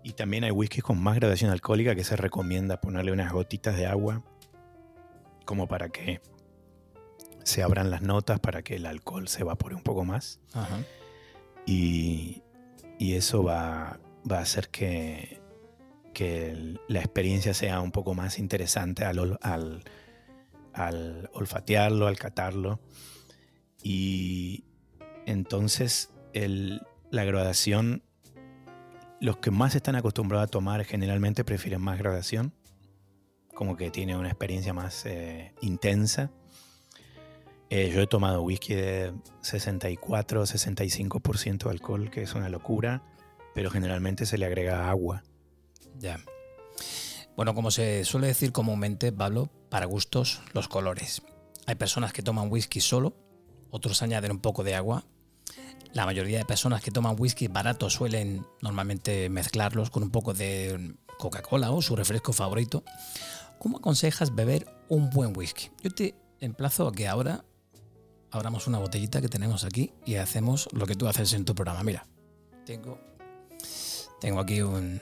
[0.03, 3.87] Y también hay whiskies con más graduación alcohólica que se recomienda ponerle unas gotitas de
[3.87, 4.23] agua
[5.45, 6.21] como para que
[7.45, 10.41] se abran las notas, para que el alcohol se evapore un poco más.
[11.67, 12.43] Y,
[12.99, 13.99] y, eso va,
[14.31, 15.40] va a hacer que,
[16.13, 22.81] que la experiencia sea un poco más interesante al, al, olfatearlo, al catarlo.
[23.83, 24.65] Y
[25.27, 26.11] entonces
[27.11, 28.03] la graduación,
[29.21, 32.53] los que más están acostumbrados a tomar generalmente prefieren más graduación,
[33.55, 36.31] como que tiene una experiencia más eh, intensa.
[37.69, 43.03] Eh, yo he tomado whisky de 64 65% de alcohol, que es una locura,
[43.55, 45.23] pero generalmente se le agrega agua
[46.01, 46.21] ya.
[47.37, 51.23] Bueno, como se suele decir comúnmente, Pablo, para gustos los colores.
[51.67, 53.15] Hay personas que toman whisky solo,
[53.71, 55.05] otros añaden un poco de agua.
[55.93, 60.97] La mayoría de personas que toman whisky barato suelen normalmente mezclarlos con un poco de
[61.19, 62.85] Coca-Cola o su refresco favorito.
[63.59, 65.71] ¿Cómo aconsejas beber un buen whisky?
[65.83, 67.45] Yo te emplazo a que ahora
[68.31, 71.83] abramos una botellita que tenemos aquí y hacemos lo que tú haces en tu programa.
[71.83, 72.07] Mira,
[72.65, 72.99] tengo,
[74.21, 75.01] tengo aquí un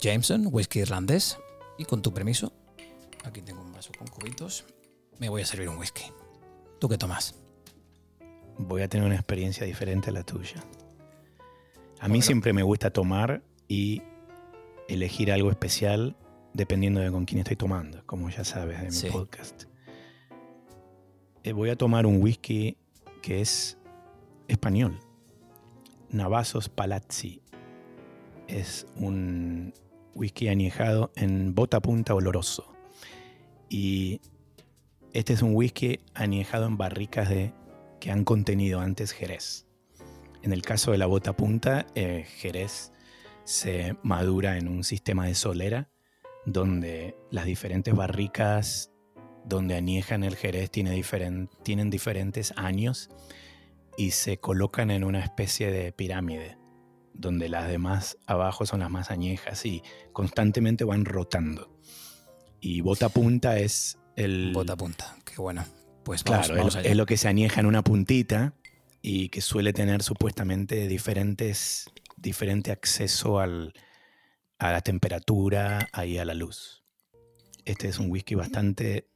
[0.00, 1.38] Jameson, whisky irlandés,
[1.78, 2.52] y con tu permiso,
[3.24, 4.64] aquí tengo un vaso con cubitos,
[5.18, 6.04] me voy a servir un whisky.
[6.78, 7.34] ¿Tú qué tomas?
[8.58, 10.62] Voy a tener una experiencia diferente a la tuya.
[12.00, 14.02] A mí siempre me gusta tomar y
[14.88, 16.16] elegir algo especial
[16.52, 19.64] dependiendo de con quién estoy tomando, como ya sabes de mi podcast.
[21.42, 22.76] Eh, voy a tomar un whisky
[23.22, 23.78] que es
[24.48, 24.98] español.
[26.10, 27.42] Navazos Palazzi.
[28.48, 29.74] Es un
[30.16, 32.72] whisky añejado en bota punta oloroso.
[33.68, 34.20] Y
[35.12, 37.52] este es un whisky añejado en barricas de,
[38.00, 39.66] que han contenido antes Jerez.
[40.42, 42.92] En el caso de la bota punta, eh, Jerez
[43.44, 45.90] se madura en un sistema de solera
[46.46, 48.92] donde las diferentes barricas
[49.44, 51.00] donde aniejan el Jerez tiene
[51.62, 53.10] tienen diferentes años
[53.96, 56.56] y se colocan en una especie de pirámide
[57.18, 61.76] donde las demás abajo son las más añejas y constantemente van rotando.
[62.60, 64.52] Y bota punta es el...
[64.52, 65.64] Bota punta, qué bueno.
[66.04, 68.54] Pues claro, es, lo que se añeja en una puntita
[69.02, 73.72] y que suele tener supuestamente diferentes, diferente acceso al,
[74.58, 76.84] a la temperatura y a la luz.
[77.64, 79.08] Este es un whisky bastante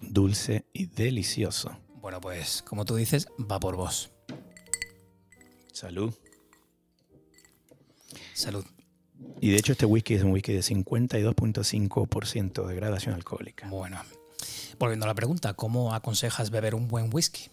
[0.00, 1.76] dulce y delicioso.
[2.00, 4.12] Bueno, pues como tú dices, va por vos.
[5.72, 6.14] Salud.
[8.34, 8.64] Salud.
[9.40, 13.68] Y de hecho este whisky es un whisky de 52.5% de gradación alcohólica.
[13.68, 14.00] Bueno,
[14.78, 17.48] volviendo a la pregunta, ¿cómo aconsejas beber un buen whisky?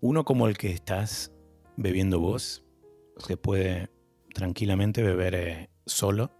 [0.00, 1.30] Uno como el que estás
[1.76, 2.62] bebiendo vos,
[3.18, 3.90] se puede
[4.34, 6.32] tranquilamente beber eh, solo.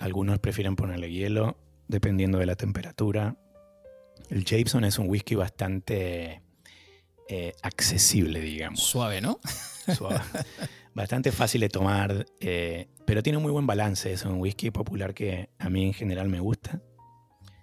[0.00, 1.56] Algunos prefieren ponerle hielo,
[1.88, 3.36] dependiendo de la temperatura.
[4.30, 6.42] El Jameson es un whisky bastante
[7.28, 8.80] eh, accesible, digamos.
[8.80, 9.38] Suave, ¿no?
[9.96, 10.20] Suave.
[10.94, 14.12] bastante fácil de tomar, eh, pero tiene muy buen balance.
[14.12, 16.82] Es un whisky popular que a mí en general me gusta.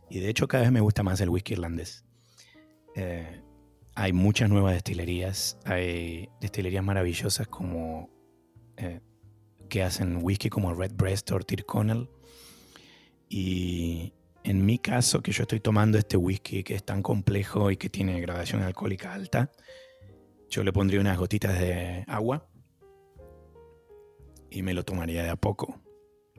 [0.10, 2.06] Y de hecho cada vez me gusta más el whisky irlandés.
[3.96, 5.58] hay muchas nuevas destilerías.
[5.66, 8.10] Hay destilerías maravillosas como
[9.70, 12.10] que hacen whisky como Redbreast o Tyrconnell.
[13.30, 14.14] Y
[14.44, 17.90] en mi caso, que yo estoy tomando este whisky que es tan complejo y que
[17.90, 19.52] tiene gradación alcohólica alta,
[20.50, 22.49] yo le pondría unas gotitas de agua
[24.52, 25.80] y me lo tomaría de a poco.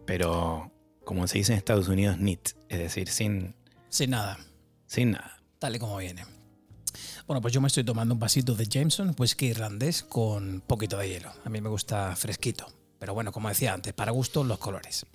[0.06, 0.72] Pero,
[1.04, 3.54] como se dice en Estados Unidos, neat, es decir, sin...
[3.88, 4.38] Sin nada.
[4.86, 5.42] Sin nada.
[5.58, 6.24] Tal y como viene.
[7.26, 11.08] Bueno, pues yo me estoy tomando un vasito de Jameson, whisky irlandés con poquito de
[11.08, 11.32] hielo.
[11.44, 12.66] A mí me gusta fresquito.
[12.98, 15.06] Pero bueno, como decía antes, para gusto los colores.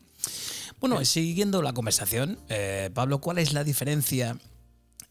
[0.79, 4.37] Bueno, siguiendo la conversación, eh, Pablo, ¿cuál es la diferencia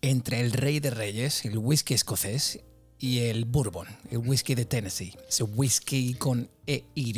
[0.02, 2.60] entre el Rey de Reyes, el whisky escocés,
[2.98, 5.14] y el Bourbon, el whisky de Tennessee?
[5.28, 7.12] Ese whisky con EY.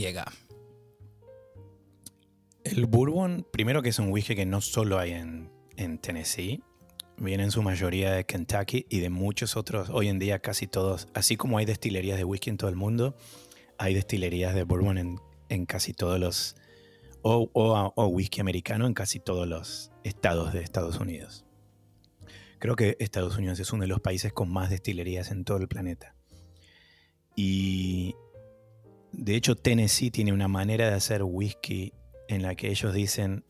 [2.71, 6.63] El Bourbon, primero que es un whisky que no solo hay en, en Tennessee,
[7.17, 11.09] viene en su mayoría de Kentucky y de muchos otros, hoy en día casi todos,
[11.15, 13.17] así como hay destilerías de whisky en todo el mundo,
[13.79, 15.17] hay destilerías de bourbon en
[15.49, 16.57] en casi todos los,
[17.23, 21.45] o, whisky americano en casi todos los estados de Estados Unidos.
[22.59, 25.69] Creo que Estados Unidos es uno de los países con más destilerías en todo el
[25.69, 26.15] planeta.
[27.35, 28.15] Y
[29.13, 31.93] de hecho Tennessee tiene una manera de hacer whisky
[32.29, 33.45] en la que ellos dicen,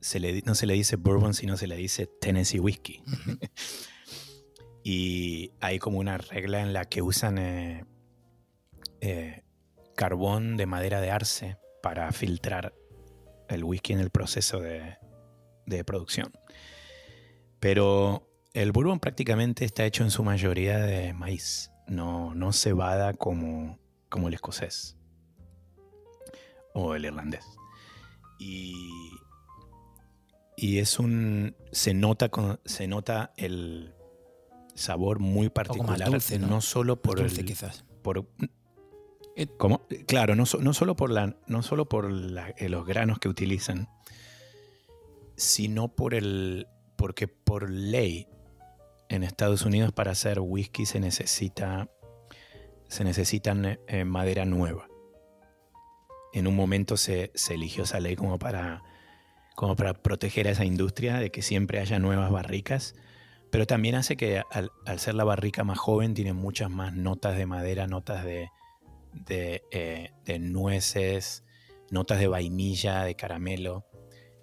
[0.00, 3.02] se le, no se le dice bourbon, sino se le dice Tennessee whiskey.
[4.84, 7.84] y hay como una regla en la que usan eh,
[9.00, 9.44] eh,
[9.94, 12.74] carbón de madera de arce para filtrar
[13.48, 14.96] el whisky en el proceso de,
[15.84, 16.32] producción.
[17.60, 23.78] Pero el bourbon prácticamente está hecho en su mayoría de maíz, no, no cebada como,
[24.08, 24.96] como el escocés
[26.74, 27.59] o el irlandés.
[28.40, 29.10] Y,
[30.56, 31.54] y es un.
[31.72, 32.30] Se nota,
[32.64, 33.94] se nota el
[34.74, 36.10] sabor muy particular,
[36.40, 36.60] ¿no?
[36.60, 37.44] solo por el.
[37.44, 37.84] quizás.
[38.02, 38.26] Por,
[39.36, 39.86] eh, ¿Cómo?
[40.06, 42.10] Claro, no, solo por, la, no solo por
[42.56, 43.88] eh, los granos que utilizan,
[45.36, 46.66] sino por el.
[46.96, 48.26] porque por ley
[49.08, 51.90] en Estados Unidos para hacer whisky se necesita.
[52.88, 54.89] se necesitan eh, madera nueva.
[56.32, 58.82] En un momento se, eligió esa ley como para
[59.56, 62.94] como para proteger a esa industria de que siempre haya nuevas barricas,
[63.50, 67.44] pero también hace que al, ser la barrica más joven tiene muchas más notas de
[67.44, 68.48] madera, notas de,
[69.12, 71.44] de, eh, nueces,
[71.90, 73.84] notas de vainilla, de caramelo,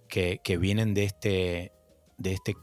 [0.07, 1.71] que, vienen de este,
[2.17, 2.55] de este,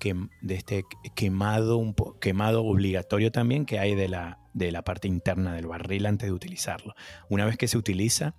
[0.43, 0.85] de este
[1.16, 6.07] quemado, un quemado obligatorio también que hay de la, de la parte interna del barril
[6.07, 6.95] antes de utilizarlo.
[7.29, 8.35] Una vez que se utiliza,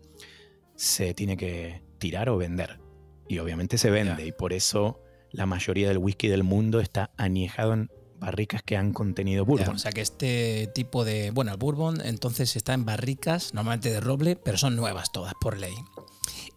[0.75, 2.79] se tiene que tirar o vender.
[3.27, 4.25] Y obviamente se vende.
[4.27, 5.01] Y por eso
[5.31, 9.75] la mayoría del whisky del mundo está añejado en barricas que han contenido bourbon.
[9.75, 11.31] o sea que este tipo de.
[11.31, 15.57] Bueno, el bourbon entonces está en barricas, normalmente de roble, pero son nuevas todas por
[15.57, 15.73] ley.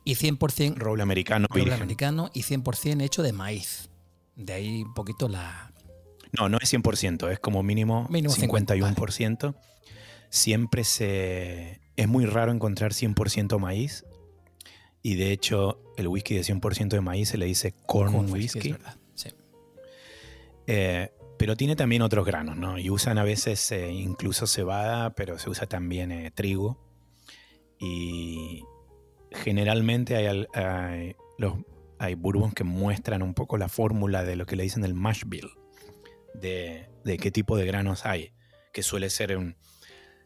[0.05, 0.77] Y 100%.
[0.77, 1.47] Roble americano.
[1.51, 3.91] Roble americano y 100% hecho de maíz.
[4.37, 5.73] De ahí un poquito la.
[6.39, 9.55] No, no es 100%, es como mínimo, mínimo 51%.
[10.31, 11.81] Siempre se.
[11.97, 14.05] Es muy raro encontrar 100% maíz.
[15.03, 18.75] Y de hecho, el whisky de 100% de maíz se le dice corn, whisky.
[20.67, 22.79] Eh, pero tiene también otros granos, ¿no?
[22.79, 26.79] Y usan a veces eh, incluso cebada, pero se usa también eh, trigo.
[27.79, 28.65] Y
[29.31, 31.55] generalmente hay, hay, los,
[31.99, 35.23] hay bourbons que muestran un poco la fórmula de lo que le dicen el mash
[35.27, 35.49] bill,
[36.35, 38.33] de, de qué tipo de granos hay,
[38.73, 39.57] que suele ser un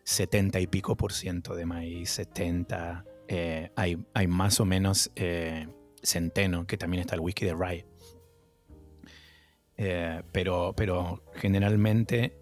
[0.04, 5.68] 70 y pico por ciento de maíz, 70, eh, hay, hay, más o menos eh,
[6.02, 7.86] centeno, que también está el whisky de rye.
[9.76, 12.36] Eh, pero, pero generalmente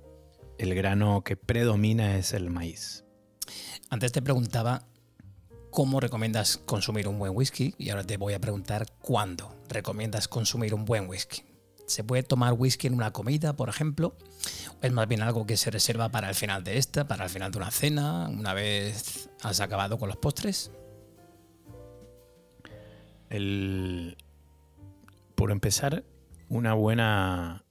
[0.58, 3.04] el grano que predomina es el maíz.
[3.88, 4.86] Antes te preguntaba
[5.70, 10.74] cómo recomiendas consumir un buen whisky y ahora te voy a preguntar cuándo recomiendas consumir
[10.74, 11.49] un buen whisky.
[11.91, 14.14] ¿Se puede tomar whisky en una comida, por ejemplo?
[14.80, 17.30] ¿O es más bien algo que se reserva para el final de esta, para el
[17.30, 20.70] final de una cena, una vez has acabado con los postres?
[23.28, 24.16] El,
[25.34, 26.05] por empezar,
[26.49, 27.64] una buena,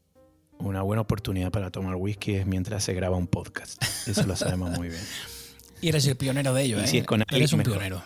[0.58, 3.82] una buena oportunidad para tomar whisky es mientras se graba un podcast.
[4.06, 5.02] Eso lo sabemos muy bien.
[5.82, 6.88] Y eres el pionero de ello, ¿eh?
[6.88, 8.04] Si es con eres un pionero.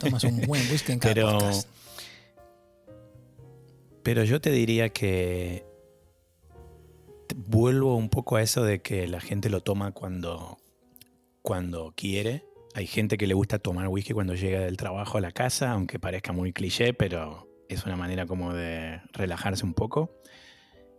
[0.00, 1.68] tomas un buen whisky en cada pero, podcast.
[4.04, 5.66] Pero yo te diría que
[7.34, 10.58] vuelvo un poco a eso de que la gente lo toma cuando,
[11.42, 12.44] cuando quiere
[12.74, 16.00] hay gente que le gusta tomar whisky cuando llega del trabajo a la casa, aunque
[16.00, 20.10] parezca muy cliché, pero es una manera como de relajarse un poco.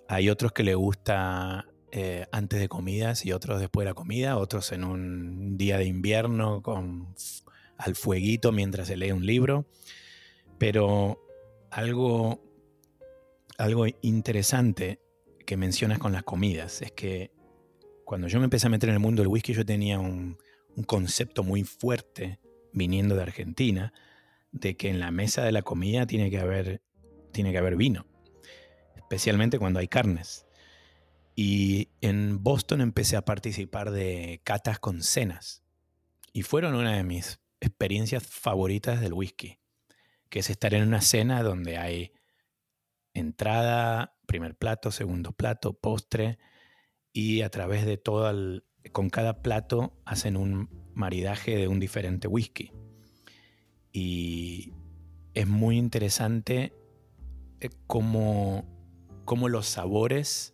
[0.08, 4.38] Hay otros que le gusta eh, antes de comidas y otros después de la comida,
[4.38, 7.14] otros en un día de invierno con
[7.78, 9.66] al fueguito mientras se lee un libro.
[10.58, 11.20] Pero
[11.72, 12.40] algo,
[13.58, 15.00] algo interesante
[15.46, 17.32] que mencionas con las comidas es que
[18.04, 20.38] cuando yo me empecé a meter en el mundo del whisky yo tenía un,
[20.88, 22.40] concepto muy fuerte
[22.74, 23.94] viniendo de Argentina
[24.52, 26.82] de que en la mesa de la comida tiene que haber,
[27.32, 28.06] tiene que haber vino,
[28.98, 30.46] especialmente cuando hay carnes.
[31.34, 35.64] Y en Boston empecé a participar de catas con cenas.
[36.34, 39.60] Y fueron una de mis experiencias favoritas del whisky,
[40.30, 42.12] que es estar en una cena donde hay
[43.16, 46.38] entrada, primer plato, segundo plato, postre,
[47.12, 52.28] y a través de todo el, con cada plato hacen un maridaje de un diferente
[52.28, 52.72] whisky.
[53.92, 54.74] Y
[55.34, 56.74] es muy interesante
[57.60, 58.66] eh, cómo,
[59.50, 60.54] los sabores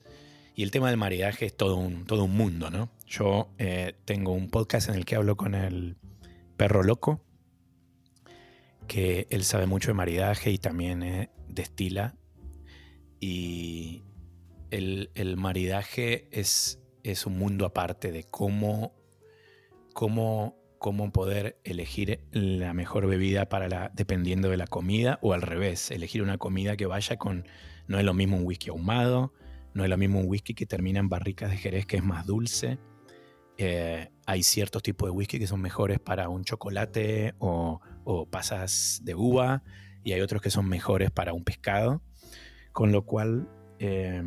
[0.56, 2.92] y el tema del maridaje es todo un, todo un mundo, ¿no?
[3.08, 5.98] Yo eh, tengo un podcast en el que hablo con el
[6.58, 7.24] perro loco,
[8.88, 12.16] que él sabe mucho de maridaje y también eh, destila.
[13.22, 14.04] Y
[14.72, 18.94] el, el maridaje es es un mundo aparte de cómo,
[19.94, 25.92] cómo, cómo poder elegir la mejor bebida para dependiendo de la comida o al revés,
[25.92, 27.48] elegir una comida que vaya con,
[27.88, 29.34] no es lo mismo un whisky ahumado,
[29.74, 32.26] no es lo mismo un whisky que termina en barricas de jerez que es más
[32.26, 32.78] dulce.
[33.58, 37.80] Eh, hay ciertos tipos de whisky que son mejores para un chocolate o,
[38.30, 39.64] pasas de uva
[40.04, 42.02] y hay otros que son mejores para un pescado.
[42.74, 43.48] Con lo cual,
[43.80, 44.24] eh,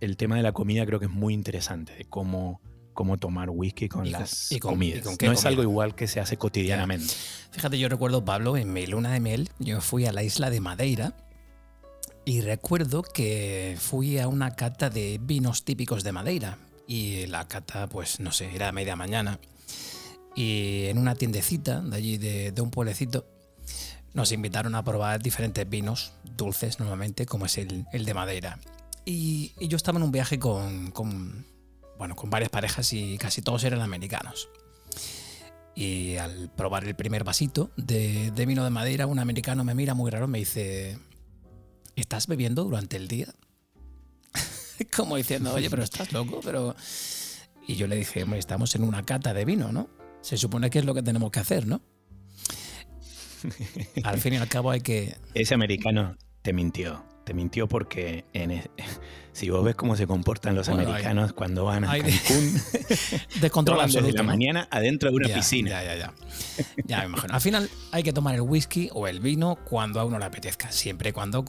[0.00, 2.60] el tema de la comida creo que es muy interesante, de cómo,
[2.92, 5.04] cómo tomar whisky con las comidas.
[5.22, 7.12] no es algo igual que se hace cotidianamente.
[7.50, 10.60] Fíjate, yo recuerdo, Pablo, en mi luna de miel, yo fui a la isla de
[10.60, 11.14] Madeira
[12.24, 16.58] y recuerdo que fui a una cata de vinos típicos de Madeira.
[16.88, 19.38] Y la cata, pues no sé, era media mañana.
[20.34, 23.26] Y en una tiendecita de allí, de, un pueblecito,
[24.16, 28.58] nos invitaron a probar diferentes vinos, dulces normalmente, como es el, el de Madeira.
[29.04, 31.44] Y, yo estaba en un viaje con,
[31.98, 34.48] bueno, con varias parejas y casi todos eran americanos.
[35.74, 40.10] Y al probar el primer vasito de, vino de madera, un americano me mira muy
[40.10, 40.98] raro, me dice,
[41.94, 43.34] ¿estás bebiendo durante el día?
[44.96, 46.74] Como diciendo, oye, pero estás loco, pero...
[47.68, 49.90] Y yo le dije, estamos en una cata de vino, ¿no?
[50.22, 51.82] Se supone que es lo que tenemos que hacer, ¿no?
[54.04, 55.16] Al fin y al cabo hay que...
[55.34, 58.70] Ese americano te mintió te mintió porque en, e,
[59.32, 62.08] si vos ves cómo se comportan los americanos cuando van a Cancún,
[63.40, 64.06] de absoluto.
[64.06, 65.70] Desde la mañana adentro de una piscina.
[65.70, 66.14] Ya, ya, ya.
[66.84, 67.34] Ya me imagino.
[67.34, 70.70] Al final hay que tomar el whisky o el vino cuando a uno le apetezca,
[70.70, 71.44] siempre y cuando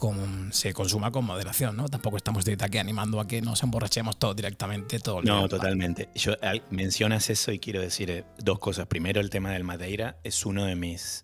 [0.50, 1.88] se consuma con moderación, ¿no?
[1.88, 6.08] Tampoco estamos aquí animando a que nos emborrachemos todo directamente todo el No, totalmente.
[6.16, 6.32] Yo
[6.70, 8.88] mencionas eso y quiero decir eh, dos cosas.
[8.88, 11.22] Primero, el tema del Madeira es uno de mis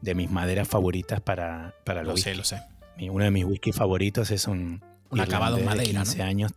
[0.00, 2.60] de mis maderas favoritas para, para lo sé, lo sé
[3.08, 6.52] uno de mis whisky favoritos es un, un acabado en madera, de 15 años,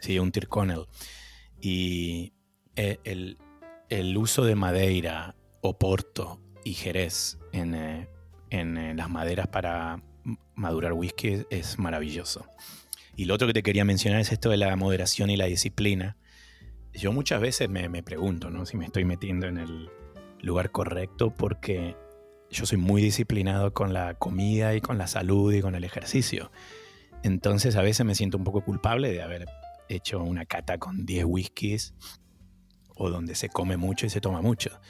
[0.00, 0.86] sí, un Tirconel.
[1.60, 2.32] Y
[2.74, 2.98] eh,
[3.88, 8.08] el, uso de Madeira, Oporto y Jerez en, eh,
[8.50, 10.02] en eh, las maderas para
[10.54, 12.46] madurar whisky es maravilloso.
[13.14, 16.16] Y lo otro que te quería mencionar es esto de la moderación y la disciplina.
[16.92, 18.66] Yo muchas veces me, me pregunto ¿no?
[18.66, 19.90] si me estoy metiendo en el
[20.40, 21.96] lugar correcto porque
[22.50, 26.50] yo soy muy disciplinado con la comida y con la salud y con el ejercicio.
[27.22, 29.46] Entonces a veces me siento un poco culpable de haber
[29.88, 31.94] hecho una cata con 10 whiskies
[32.94, 34.80] o donde se come mucho y se toma mucho.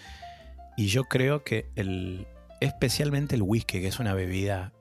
[0.77, 2.27] Y yo creo que el,
[2.61, 4.73] especialmente el whisky, que es una bebida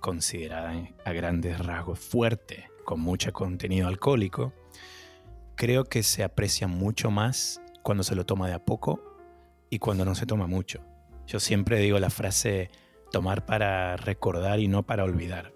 [0.00, 0.74] considerada
[1.04, 4.52] a grandes rasgos fuerte, con mucho contenido alcohólico,
[5.56, 9.02] creo que se aprecia mucho más cuando se lo toma de a poco
[9.70, 10.82] y cuando no se toma mucho.
[11.28, 12.70] Yo siempre digo la frase
[13.12, 15.52] tomar para recordar y no para olvidar.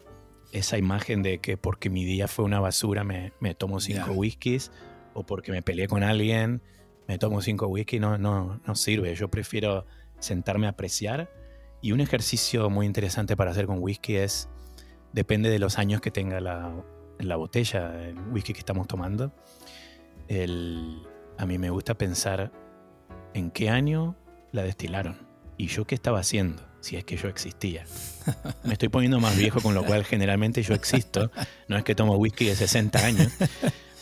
[0.52, 4.70] Esa imagen de que porque mi día fue una basura me, tomo cinco whiskies
[5.14, 6.60] o porque me peleé con alguien
[7.08, 9.14] me tomo cinco whiskies no, no, no sirve.
[9.14, 9.86] Yo prefiero
[10.18, 11.30] sentarme a apreciar.
[11.80, 14.50] Y un ejercicio muy interesante para hacer con whisky es,
[15.14, 16.84] depende de los años que tenga la,
[17.18, 19.32] la botella, el whisky que estamos tomando.
[21.38, 22.52] a mí me gusta pensar
[23.32, 24.16] en qué año
[24.52, 25.32] la destilaron
[25.62, 26.60] ¿Y yo qué estaba haciendo?
[26.80, 27.84] Si es que yo existía.
[28.64, 31.30] Me estoy poniendo más viejo, con lo cual generalmente yo existo.
[31.68, 33.32] No es que tomo whisky de 60 años.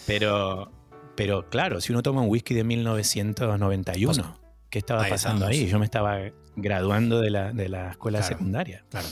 [0.06, 0.72] Pero,
[1.16, 4.40] pero claro, si uno toma un whisky de 1991,
[4.70, 5.66] ¿qué estaba pasando ahí?
[5.66, 6.18] Yo me estaba
[6.56, 8.82] graduando de la, de la escuela secundaria.
[8.88, 9.08] Claro.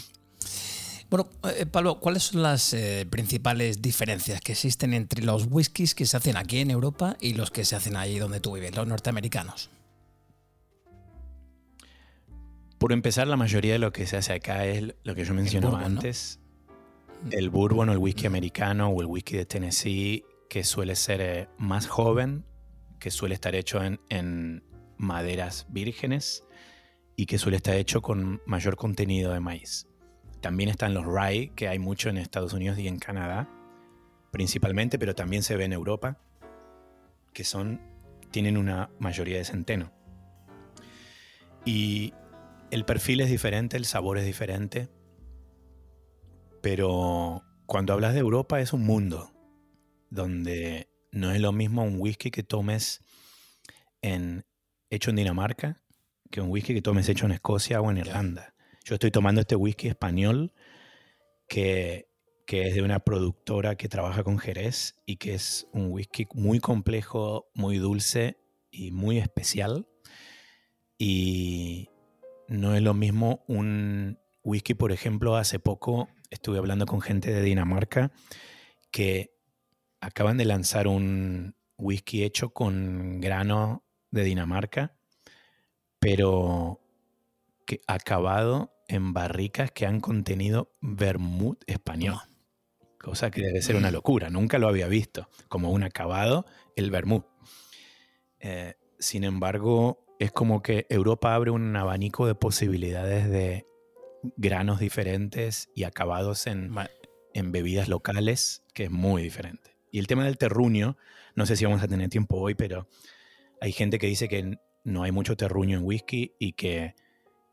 [1.10, 6.06] Bueno, eh, Pablo, ¿cuáles son las eh, principales diferencias que existen entre los whiskies que
[6.06, 8.86] se hacen aquí en Europa y los que se hacen ahí donde tú vives, los
[8.86, 9.68] norteamericanos?
[12.78, 15.84] Por empezar, la mayoría de lo que se hace acá es lo que yo mencionaba
[15.84, 16.40] antes.
[17.32, 21.48] El bourbon o el whisky americano o el whisky de Tennessee, que suele ser eh,
[21.58, 22.44] más joven,
[23.00, 24.64] que suele estar hecho en,
[24.96, 26.44] maderas vírgenes
[27.14, 29.86] y que suele estar hecho con mayor contenido de maíz.
[30.40, 33.48] También están los rye, que hay mucho en Estados Unidos y en Canadá,
[34.32, 36.18] principalmente, pero también se ve en Europa,
[37.32, 37.80] que son,
[38.32, 39.92] tienen una mayoría de centeno.
[41.64, 42.12] Y
[42.70, 44.88] el perfil es diferente, el sabor es diferente,
[46.62, 49.32] pero cuando hablas de Europa es un mundo
[50.10, 53.02] donde no es lo mismo un whisky que tomes
[54.02, 54.44] en,
[54.90, 55.82] hecho en Dinamarca
[56.30, 58.54] que un whisky que tomes hecho en Escocia o en Irlanda.
[58.84, 60.52] Yo estoy tomando este whisky español
[61.48, 62.10] que,
[62.46, 66.60] que es de una productora que trabaja con Jerez y que es un whisky muy
[66.60, 68.36] complejo, muy dulce
[68.70, 69.88] y muy especial.
[70.98, 71.88] Y,
[72.48, 77.42] no es lo mismo un whisky, por ejemplo, hace poco estuve hablando con gente de
[77.42, 78.10] Dinamarca
[78.90, 79.34] que
[80.00, 84.96] acaban de lanzar un whisky hecho con grano de Dinamarca,
[85.98, 86.80] pero
[87.66, 92.18] que acabado en barricas que han contenido vermut español.
[92.98, 97.26] Cosa que debe ser una locura, nunca lo había visto, como un acabado el vermut.
[98.40, 103.66] Eh, sin embargo, es como que Europa abre un abanico de posibilidades de
[104.36, 106.74] granos diferentes y acabados en,
[107.34, 109.76] en bebidas locales, que es muy diferente.
[109.90, 110.96] Y el tema del terruño,
[111.34, 112.88] no sé si vamos a tener tiempo hoy, pero
[113.60, 116.94] hay gente que dice que no hay mucho terruño en whisky y que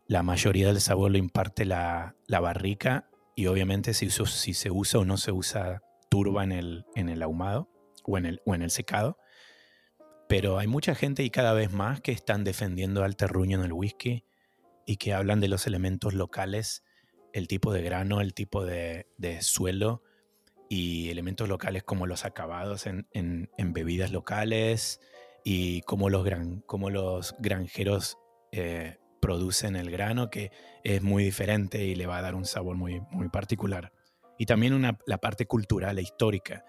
[0.07, 5.05] la mayoría del sabor lo imparte la, barrica y obviamente si, si, se usa o
[5.05, 7.70] no se usa turba en el, en el ahumado
[8.03, 9.18] o en el, o en el secado.
[10.28, 13.73] Pero hay mucha gente y cada vez más que están defendiendo al terruño en el
[13.73, 14.23] whisky
[14.86, 16.84] y que hablan de los elementos locales,
[17.34, 19.07] el tipo de grano, el tipo de,
[19.41, 20.03] suelo
[20.69, 24.99] y elementos locales como los acabados en, bebidas locales,
[25.43, 28.17] y cómo los, granjeros
[28.51, 30.51] eh, producen el grano, que
[30.84, 33.93] es muy diferente y le va a dar un sabor muy, muy particular.
[34.39, 36.65] Y también la parte cultural e histórica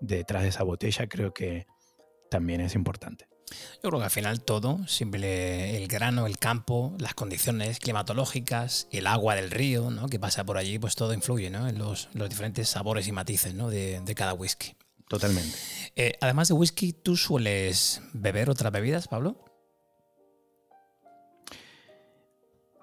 [0.00, 1.66] detrás de esa botella creo que
[2.34, 3.28] también es importante.
[3.80, 9.06] Yo creo que al final todo, siempre el grano, el campo, las condiciones climatológicas, el
[9.06, 10.08] agua del río ¿no?
[10.08, 11.68] que pasa por allí, pues todo influye ¿no?
[11.68, 13.70] en los, los, diferentes sabores y matices ¿no?
[13.70, 14.74] de, de, cada whisky.
[15.08, 15.56] Totalmente.
[15.94, 19.44] Eh, además de whisky, ¿tú sueles beber otras bebidas, Pablo?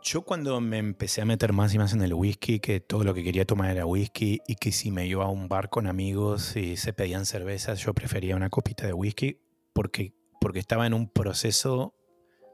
[0.02, 3.14] Yo cuando me empecé a meter más y más en el whisky, que todo lo
[3.14, 6.56] que quería tomar era whisky y que si me iba a un bar con amigos
[6.56, 9.41] y se pedían cervezas, yo prefería una copita de whisky
[9.74, 11.96] porque, porque estaba en un proceso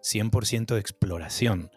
[0.01, 1.72] 100% de exploración.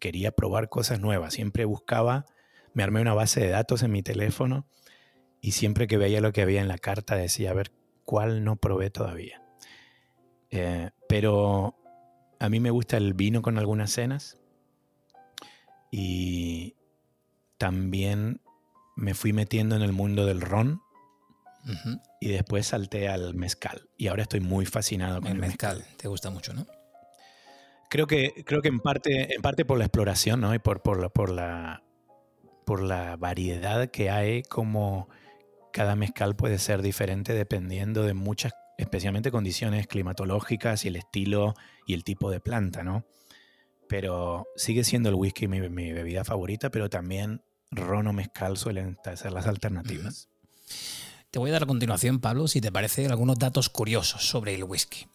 [0.00, 2.26] Quería probar cosas nuevas, siempre buscaba,
[2.74, 4.66] me armé una base de datos en mi teléfono
[5.40, 7.72] y siempre que veía lo que había en la carta decía, a ver,
[8.04, 9.42] ¿cuál no probé todavía?
[10.50, 11.76] Eh, pero
[12.38, 14.38] a mí me gusta el vino con algunas cenas
[15.90, 16.74] y
[17.58, 18.40] también
[18.96, 20.81] me fui metiendo en el mundo del ron
[22.20, 23.88] y después salté al mezcal.
[23.96, 25.84] Y ahora estoy muy fascinado con el, mezcal.
[25.96, 26.66] Te gusta mucho, ¿no?
[27.88, 30.54] Creo que, creo que en, parte, en parte por la exploración ¿no?
[30.54, 31.82] y por, por, la, por, la,
[32.64, 35.08] por la variedad que hay, como
[35.72, 41.54] cada mezcal puede ser diferente dependiendo de muchas, especialmente condiciones climatológicas y el estilo
[41.86, 43.04] y el tipo de planta, ¿no?
[43.92, 49.32] pero sigue siendo el whisky mi, bebida favorita, pero también ron o mezcal suelen ser
[49.32, 50.30] las alternativas.
[51.32, 54.64] Te voy a dar a continuación, Pablo, si te parece, algunos datos curiosos sobre el
[54.64, 55.06] whisky.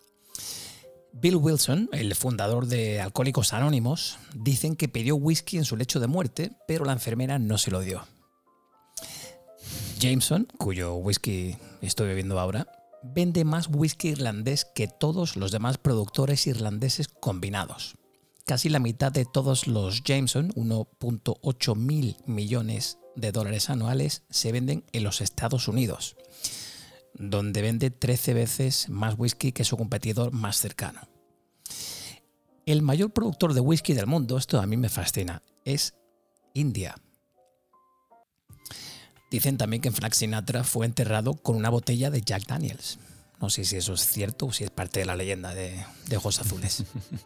[1.14, 6.08] Bill Wilson, el fundador de Alcohólicos Anónimos, dicen que pidió whisky en su lecho de
[6.08, 8.08] muerte, pero la enfermera no se lo dio.
[10.00, 12.66] Jameson, cuyo whisky estoy bebiendo ahora,
[13.04, 17.94] vende más whisky irlandés que todos los demás productores irlandeses combinados
[18.48, 24.86] casi la mitad de todos los Jameson, 1.8 mil millones de dólares anuales, se venden
[24.94, 26.16] en los Estados Unidos,
[27.14, 31.02] donde vende 13 veces más whisky que su competidor más cercano.
[32.66, 35.96] El mayor productor de whisky del mundo, esto a mí me fascina, es
[36.54, 36.96] India.
[39.32, 43.00] Dicen también que Frank Sinatra fue enterrado con una botella de Jack Daniels.
[43.42, 46.18] No sé si eso es cierto o si es parte de la leyenda de, de
[46.18, 46.84] Ojos Azules.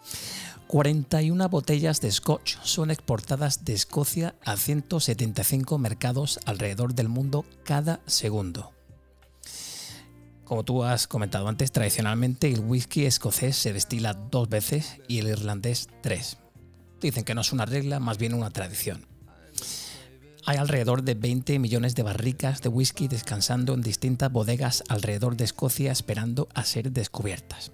[0.72, 8.00] 41 botellas de Scotch son exportadas de Escocia a 175 mercados alrededor del mundo cada
[8.06, 8.72] segundo.
[10.46, 15.28] Como tú has comentado antes, tradicionalmente el whisky escocés se destila dos veces y el
[15.28, 16.38] irlandés tres.
[17.02, 19.06] Dicen que no es una regla, más bien una tradición.
[20.46, 25.44] Hay alrededor de 20 millones de barricas de whisky descansando en distintas bodegas alrededor de
[25.44, 27.74] Escocia esperando a ser descubiertas.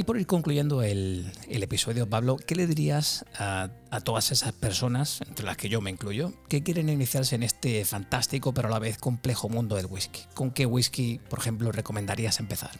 [0.00, 3.68] Y por ir concluyendo el, episodio, Pablo, ¿qué le dirías a,
[4.02, 8.54] todas esas personas, entre las que yo me incluyo, que quieren iniciarse en este fantástico
[8.54, 10.22] pero a la vez complejo mundo del whisky?
[10.32, 12.70] ¿Con qué whisky, por ejemplo, recomendarías empezar?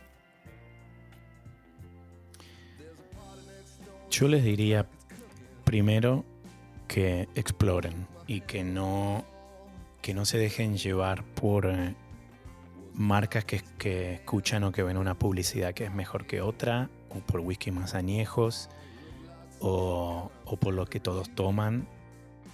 [4.11, 4.89] Yo les diría
[5.64, 6.25] primero
[6.89, 9.27] que exploren y que no,
[10.01, 11.95] que no se dejen llevar por eh,
[12.95, 17.21] marcas que, que, escuchan o que ven una publicidad que es mejor que otra, o
[17.21, 18.69] por whisky más añejos,
[19.61, 20.31] o,
[20.61, 21.87] por lo que todos toman.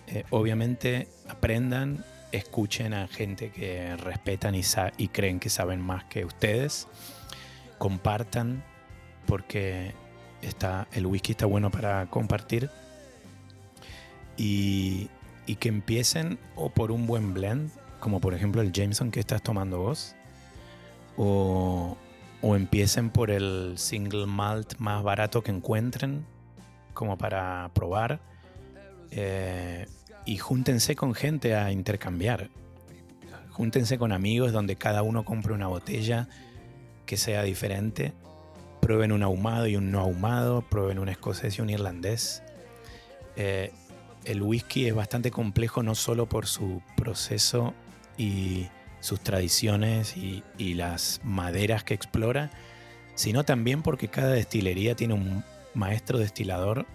[0.09, 4.63] Eh, obviamente aprendan, escuchen a gente que respetan y,
[4.99, 6.89] y creen que saben más que ustedes,
[7.79, 8.63] compartan,
[9.27, 9.95] porque
[10.43, 12.71] está, el whisky está bueno para compartir.
[14.37, 15.09] Y,
[15.47, 19.43] y que empiecen o por un buen blend, como por ejemplo el Jameson que estás
[19.43, 20.15] tomando vos,
[21.17, 21.97] o,
[22.49, 26.25] o empiecen por el single malt más barato que encuentren,
[26.95, 28.21] como para probar,
[29.11, 29.87] eh,
[30.25, 32.49] y júntense con gente a intercambiar.
[33.51, 36.29] Júntense con amigos donde cada uno compre una botella
[37.05, 38.13] que sea diferente.
[38.81, 42.45] Prueben un ahumado y un no ahumado, prueben un escocés y un irlandés.
[43.35, 43.73] Eh,
[44.25, 47.75] el whisky es bastante complejo no solo por su proceso
[48.17, 48.69] y
[49.01, 50.43] sus tradiciones y,
[50.75, 52.51] las maderas que explora,
[53.15, 55.45] sino también porque cada destilería tiene un
[55.75, 56.87] maestro destilador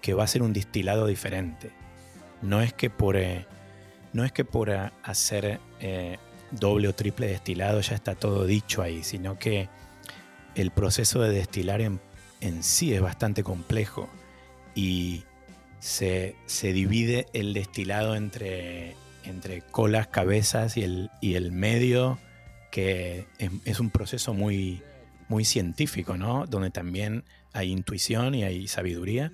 [0.00, 1.70] que va a hacer un destilado diferente.
[2.42, 3.46] No es que por, eh,
[4.12, 6.18] no es que por eh, hacer eh,
[6.50, 9.68] doble o triple destilado ya está todo dicho ahí, sino que
[10.54, 12.00] el proceso de destilar en,
[12.40, 14.08] en sí es bastante complejo
[14.74, 15.24] y
[15.84, 16.34] se,
[16.72, 22.18] divide el destilado entre, entre colas, cabezas y el, y el medio,
[22.70, 23.26] que
[23.64, 24.82] es, un proceso muy,
[25.28, 26.46] muy científico, ¿no?
[26.46, 29.32] Donde también hay intuición y hay sabiduría,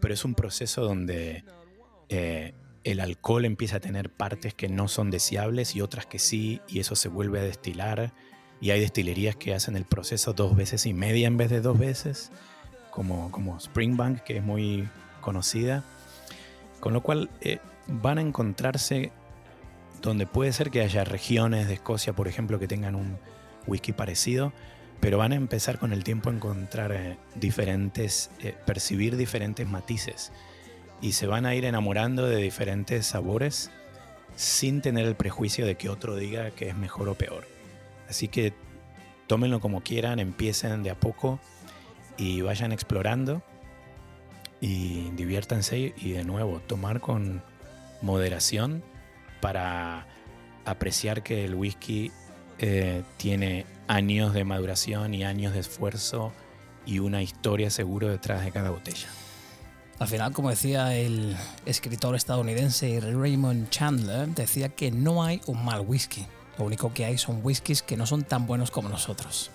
[0.00, 1.44] pero es un proceso donde
[2.08, 6.60] eh, el alcohol empieza a tener partes que no son deseables y otras que sí,
[6.68, 8.12] y eso se vuelve a destilar.
[8.60, 11.78] Y hay destilerías que hacen el proceso dos veces y media en vez de dos
[11.78, 12.30] veces,
[12.90, 14.88] como, como Springbank, que es muy
[15.20, 15.82] conocida.
[16.78, 19.12] Con lo cual eh, van a encontrarse
[20.02, 23.18] donde puede ser que haya regiones de Escocia, por ejemplo, que tengan un
[23.66, 24.52] whisky parecido,
[25.00, 30.32] pero van a empezar con el tiempo a encontrar eh, diferentes, eh, percibir diferentes matices
[31.00, 33.70] y se van a ir enamorando de diferentes sabores
[34.36, 37.46] sin tener el prejuicio de que otro diga que es mejor o peor.
[38.08, 38.52] Así que
[39.26, 41.40] tómenlo como quieran, empiecen de a poco
[42.16, 43.42] y vayan explorando
[44.60, 47.42] y diviértanse y de nuevo tomar con
[48.00, 48.84] moderación
[49.42, 50.06] para
[50.64, 52.12] apreciar que el whisky
[52.58, 56.32] eh, tiene años de maduración y años de esfuerzo
[56.86, 59.08] y una historia seguro detrás de cada botella.
[59.98, 61.36] Al final, como decía el
[61.66, 66.26] escritor estadounidense Raymond Chandler, decía que no hay un mal whisky.
[66.58, 69.50] Lo único que hay son whiskies que no son tan buenos como nosotros.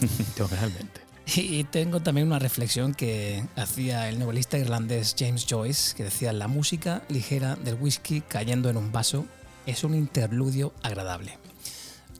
[0.36, 1.05] Totalmente.
[1.34, 6.46] Y tengo también una reflexión que hacía el novelista irlandés James Joyce, que decía, la
[6.46, 9.26] música ligera del whisky cayendo en un vaso
[9.66, 11.36] es un interludio agradable.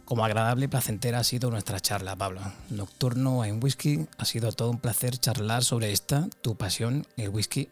[0.05, 2.41] Como agradable y placentera ha sido nuestra charla, Pablo.
[2.71, 7.69] Nocturno en whisky, ha sido todo un placer charlar sobre esta, tu pasión, el whisky.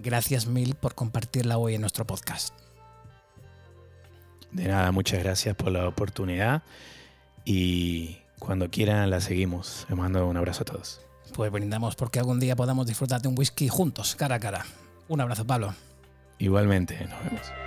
[0.00, 2.54] Gracias mil por compartirla hoy en nuestro podcast.
[4.52, 6.62] De nada, muchas gracias por la oportunidad
[7.44, 9.86] y cuando quieran la seguimos.
[9.88, 11.00] Les mando un abrazo a todos.
[11.34, 14.64] Pues brindamos porque algún día podamos disfrutar de un whisky juntos, cara a cara.
[15.08, 15.74] Un abrazo, Pablo.
[16.38, 17.65] Igualmente, nos vemos.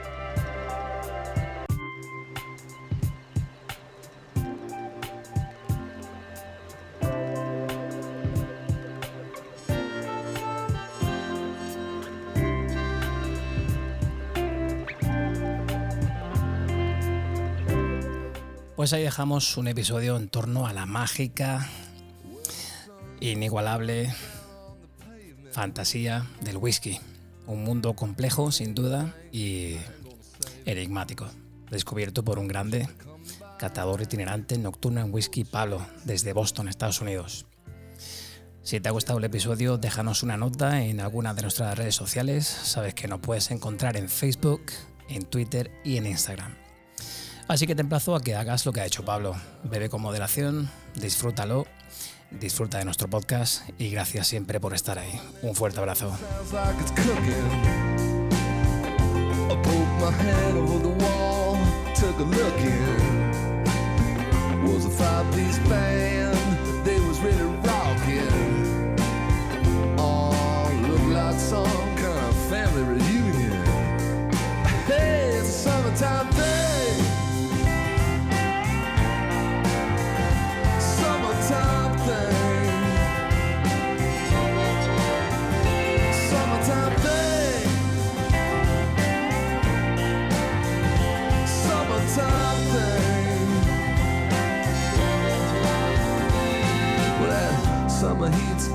[18.80, 21.68] Pues ahí dejamos un episodio en torno a la mágica,
[23.20, 24.16] inigualable
[25.52, 26.98] fantasía del whisky.
[27.46, 29.76] Un mundo complejo, sin duda, y
[30.64, 31.28] enigmático.
[31.70, 32.88] Descubierto por un grande
[33.58, 37.48] catador itinerante nocturno en whisky, Pablo, desde Boston, Estados Unidos.
[38.64, 42.48] Si te ha gustado el episodio, déjanos una nota en alguna de nuestras redes sociales.
[42.48, 44.62] Sabes que nos puedes encontrar en Facebook,
[45.10, 46.69] en Twitter y en Instagram.
[47.50, 49.36] Así que te emplazo a que hagas lo que ha hecho Pablo.
[49.64, 51.66] Bebe con moderación, disfrútalo,
[52.30, 55.20] disfruta de nuestro podcast y gracias siempre por estar ahí.
[55.42, 56.16] Un fuerte abrazo.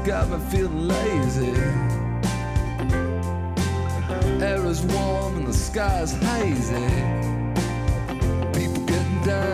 [0.05, 1.55] Got me feeling lazy.
[4.45, 6.75] Air is warm and the sky's hazy.
[8.53, 9.54] People getting down.